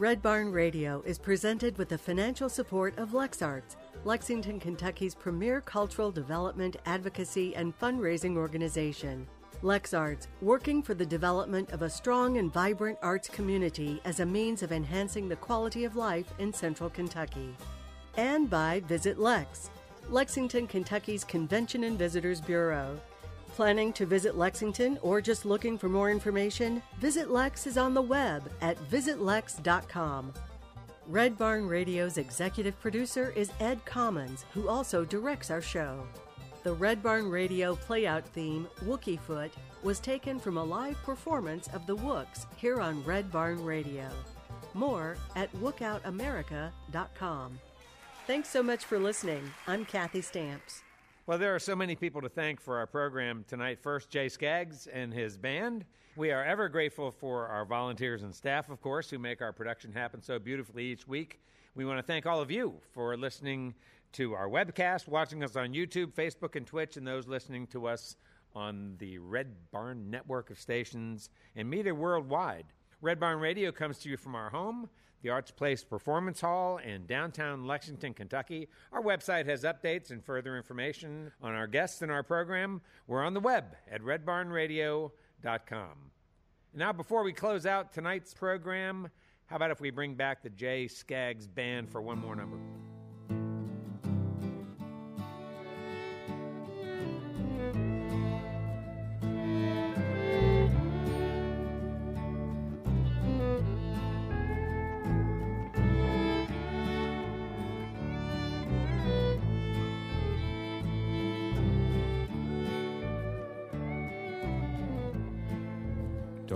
Red 0.00 0.22
Barn 0.22 0.50
Radio 0.50 1.02
is 1.04 1.18
presented 1.18 1.76
with 1.76 1.90
the 1.90 1.98
financial 1.98 2.48
support 2.48 2.96
of 2.96 3.10
LexArts, 3.10 3.76
Lexington, 4.06 4.58
Kentucky's 4.58 5.14
premier 5.14 5.60
cultural 5.60 6.10
development, 6.10 6.76
advocacy, 6.86 7.54
and 7.54 7.78
fundraising 7.78 8.38
organization. 8.38 9.26
LexArts, 9.62 10.28
working 10.40 10.82
for 10.82 10.94
the 10.94 11.04
development 11.04 11.70
of 11.72 11.82
a 11.82 11.90
strong 11.90 12.38
and 12.38 12.50
vibrant 12.50 12.96
arts 13.02 13.28
community 13.28 14.00
as 14.06 14.20
a 14.20 14.24
means 14.24 14.62
of 14.62 14.72
enhancing 14.72 15.28
the 15.28 15.36
quality 15.36 15.84
of 15.84 15.96
life 15.96 16.32
in 16.38 16.50
central 16.50 16.88
Kentucky. 16.88 17.54
And 18.16 18.48
by 18.48 18.80
Visit 18.88 19.18
Lex, 19.18 19.68
Lexington, 20.08 20.66
Kentucky's 20.66 21.24
Convention 21.24 21.84
and 21.84 21.98
Visitors 21.98 22.40
Bureau. 22.40 22.98
Planning 23.60 23.92
to 23.92 24.06
visit 24.06 24.38
Lexington 24.38 24.98
or 25.02 25.20
just 25.20 25.44
looking 25.44 25.76
for 25.76 25.90
more 25.90 26.10
information? 26.10 26.82
Visit 26.98 27.30
Lex 27.30 27.66
is 27.66 27.76
on 27.76 27.92
the 27.92 28.00
web 28.00 28.50
at 28.62 28.78
visitlex.com. 28.90 30.32
Red 31.06 31.36
Barn 31.36 31.68
Radio's 31.68 32.16
executive 32.16 32.80
producer 32.80 33.34
is 33.36 33.52
Ed 33.60 33.84
Commons, 33.84 34.46
who 34.54 34.70
also 34.70 35.04
directs 35.04 35.50
our 35.50 35.60
show. 35.60 36.06
The 36.62 36.72
Red 36.72 37.02
Barn 37.02 37.28
Radio 37.28 37.76
playout 37.76 38.24
theme, 38.24 38.66
Wookie 38.86 39.20
Foot, 39.20 39.52
was 39.82 40.00
taken 40.00 40.40
from 40.40 40.56
a 40.56 40.64
live 40.64 40.96
performance 41.02 41.68
of 41.74 41.86
the 41.86 41.96
Wooks 41.96 42.46
here 42.56 42.80
on 42.80 43.04
Red 43.04 43.30
Barn 43.30 43.62
Radio. 43.62 44.08
More 44.72 45.18
at 45.36 45.54
wookoutamerica.com. 45.56 47.60
Thanks 48.26 48.48
so 48.48 48.62
much 48.62 48.86
for 48.86 48.98
listening. 48.98 49.52
I'm 49.66 49.84
Kathy 49.84 50.22
Stamps. 50.22 50.80
Well, 51.30 51.38
there 51.38 51.54
are 51.54 51.60
so 51.60 51.76
many 51.76 51.94
people 51.94 52.20
to 52.22 52.28
thank 52.28 52.60
for 52.60 52.78
our 52.78 52.88
program 52.88 53.44
tonight. 53.46 53.78
First, 53.80 54.10
Jay 54.10 54.28
Skaggs 54.28 54.88
and 54.88 55.14
his 55.14 55.36
band. 55.38 55.84
We 56.16 56.32
are 56.32 56.44
ever 56.44 56.68
grateful 56.68 57.12
for 57.12 57.46
our 57.46 57.64
volunteers 57.64 58.24
and 58.24 58.34
staff, 58.34 58.68
of 58.68 58.80
course, 58.80 59.08
who 59.08 59.20
make 59.20 59.40
our 59.40 59.52
production 59.52 59.92
happen 59.92 60.20
so 60.22 60.40
beautifully 60.40 60.86
each 60.86 61.06
week. 61.06 61.38
We 61.76 61.84
want 61.84 62.00
to 62.00 62.02
thank 62.02 62.26
all 62.26 62.40
of 62.40 62.50
you 62.50 62.80
for 62.90 63.16
listening 63.16 63.76
to 64.14 64.34
our 64.34 64.48
webcast, 64.48 65.06
watching 65.06 65.44
us 65.44 65.54
on 65.54 65.72
YouTube, 65.72 66.14
Facebook, 66.14 66.56
and 66.56 66.66
Twitch, 66.66 66.96
and 66.96 67.06
those 67.06 67.28
listening 67.28 67.68
to 67.68 67.86
us 67.86 68.16
on 68.56 68.96
the 68.98 69.18
Red 69.18 69.54
Barn 69.70 70.10
network 70.10 70.50
of 70.50 70.58
stations 70.58 71.30
and 71.54 71.70
media 71.70 71.94
worldwide. 71.94 72.66
Red 73.02 73.20
Barn 73.20 73.38
Radio 73.38 73.70
comes 73.70 74.00
to 74.00 74.08
you 74.08 74.16
from 74.16 74.34
our 74.34 74.50
home, 74.50 74.90
the 75.22 75.30
Arts 75.30 75.50
Place 75.50 75.84
Performance 75.84 76.40
Hall 76.40 76.78
in 76.78 77.06
downtown 77.06 77.66
Lexington, 77.66 78.14
Kentucky. 78.14 78.68
Our 78.92 79.02
website 79.02 79.46
has 79.46 79.64
updates 79.64 80.10
and 80.10 80.24
further 80.24 80.56
information 80.56 81.32
on 81.42 81.54
our 81.54 81.66
guests 81.66 82.02
and 82.02 82.10
our 82.10 82.22
program. 82.22 82.80
We're 83.06 83.24
on 83.24 83.34
the 83.34 83.40
web 83.40 83.76
at 83.90 84.02
redbarnradio.com. 84.02 85.88
Now, 86.72 86.92
before 86.92 87.24
we 87.24 87.32
close 87.32 87.66
out 87.66 87.92
tonight's 87.92 88.32
program, 88.32 89.08
how 89.46 89.56
about 89.56 89.72
if 89.72 89.80
we 89.80 89.90
bring 89.90 90.14
back 90.14 90.42
the 90.42 90.50
Jay 90.50 90.86
Skaggs 90.86 91.46
Band 91.46 91.90
for 91.90 92.00
one 92.00 92.18
more 92.18 92.36
number? 92.36 92.58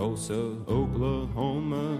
Tulsa, 0.05 0.53
Oklahoma. 0.67 1.97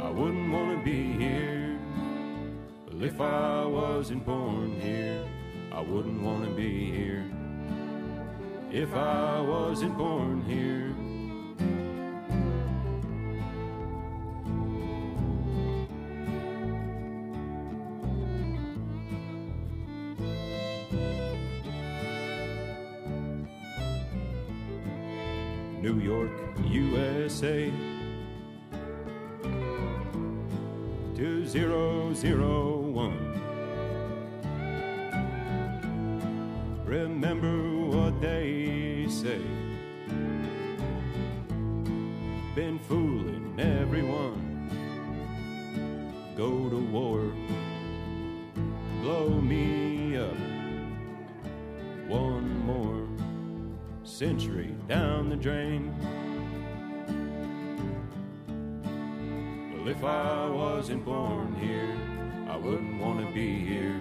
I 0.00 0.10
wouldn't 0.10 0.52
want 0.52 0.78
to 0.78 0.84
be 0.84 1.10
here. 1.12 1.63
If 3.04 3.20
I 3.20 3.66
wasn't 3.66 4.24
born 4.24 4.80
here, 4.80 5.22
I 5.70 5.82
wouldn't 5.82 6.22
want 6.22 6.46
to 6.46 6.50
be 6.52 6.90
here. 6.90 7.22
If 8.72 8.94
I 8.94 9.42
wasn't 9.42 9.98
born 9.98 10.42
here. 10.48 10.88
New 25.82 26.00
York, 26.00 26.30
USA. 26.64 27.70
Century 54.24 54.74
down 54.88 55.28
the 55.28 55.36
drain. 55.36 55.92
Well, 59.70 59.86
if 59.86 60.02
I 60.02 60.48
wasn't 60.48 61.04
born 61.04 61.54
here, 61.56 61.94
I 62.48 62.56
wouldn't 62.56 62.98
want 63.02 63.20
to 63.20 63.30
be 63.34 63.58
here. 63.58 64.00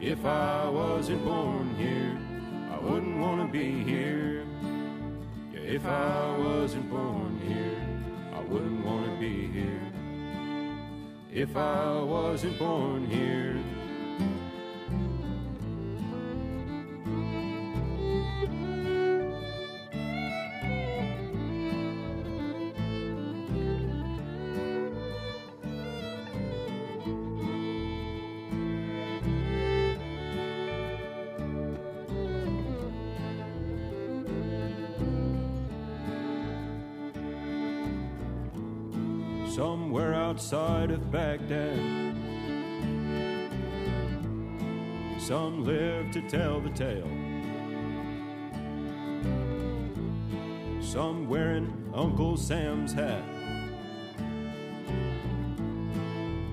If 0.00 0.24
I 0.24 0.68
wasn't 0.68 1.24
born 1.24 1.76
here, 1.76 2.18
I 2.72 2.78
wouldn't 2.84 3.18
want 3.20 3.40
to 3.46 3.46
be 3.56 3.84
here. 3.84 4.44
Yeah, 5.54 5.60
if 5.60 5.86
I 5.86 6.36
wasn't 6.36 6.90
born 6.90 7.38
here, 7.46 7.86
I 8.34 8.40
wouldn't 8.40 8.84
want 8.84 9.04
to 9.06 9.16
be 9.20 9.46
here. 9.46 9.92
If 11.32 11.56
I 11.56 12.00
wasn't 12.00 12.58
born 12.58 13.06
here. 13.06 13.62
Somewhere 39.54 40.14
outside 40.14 40.90
of 40.90 41.12
Baghdad. 41.12 41.76
Some 45.18 45.62
live 45.64 46.10
to 46.12 46.22
tell 46.22 46.58
the 46.58 46.70
tale. 46.70 47.06
Some 50.80 51.28
wearing 51.28 51.70
Uncle 51.92 52.38
Sam's 52.38 52.94
hat. 52.94 53.22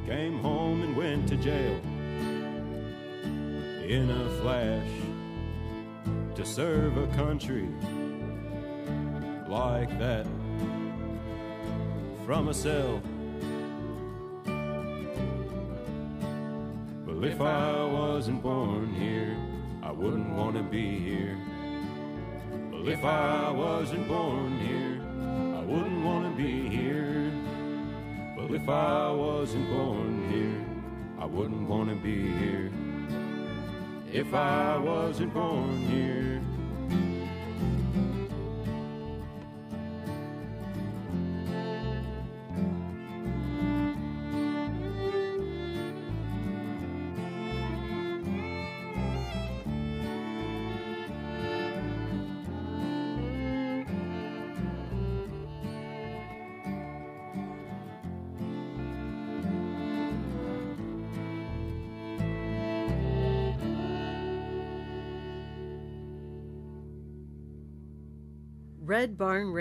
Came 0.05 0.39
home 0.39 0.81
and 0.81 0.97
went 0.97 1.29
to 1.29 1.37
jail 1.37 1.79
in 3.87 4.09
a 4.09 4.29
flash 4.41 4.91
to 6.35 6.45
serve 6.45 6.97
a 6.97 7.07
country 7.15 7.69
like 9.47 9.97
that 9.99 10.27
from. 12.29 12.45
Well, 17.07 17.23
if 17.23 17.41
I 17.41 17.83
wasn't 17.85 18.43
born 18.43 18.93
here, 18.93 19.35
I 19.81 19.91
wouldn't 19.91 20.29
want 20.35 20.55
to 20.55 20.61
be 20.61 20.99
here. 20.99 21.35
Well, 22.71 22.87
if 22.87 23.03
I 23.03 23.49
wasn't 23.49 24.07
born 24.07 24.59
here, 24.59 25.01
I 25.57 25.61
wouldn't 25.65 26.05
want 26.05 26.29
to 26.29 26.43
be 26.43 26.69
here. 26.69 27.31
Well, 28.37 28.53
if 28.53 28.69
I 28.69 29.09
wasn't 29.09 29.67
born 29.67 30.29
here, 30.29 30.63
I 31.17 31.25
wouldn't 31.25 31.67
want 31.67 31.89
to 31.89 31.95
be 31.95 32.27
here. 32.37 32.69
If 34.13 34.35
I 34.35 34.77
wasn't 34.77 35.33
born 35.33 35.79
here. 35.87 36.38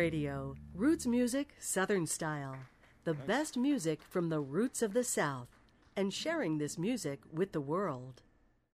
Radio, 0.08 0.54
roots 0.74 1.06
music, 1.06 1.54
Southern 1.60 2.06
style. 2.06 2.56
The 3.04 3.12
best 3.12 3.58
music 3.58 4.00
from 4.00 4.30
the 4.30 4.40
roots 4.40 4.80
of 4.80 4.94
the 4.94 5.04
South, 5.04 5.48
and 5.94 6.14
sharing 6.14 6.56
this 6.56 6.78
music 6.78 7.20
with 7.30 7.52
the 7.52 7.60
world. 7.60 8.22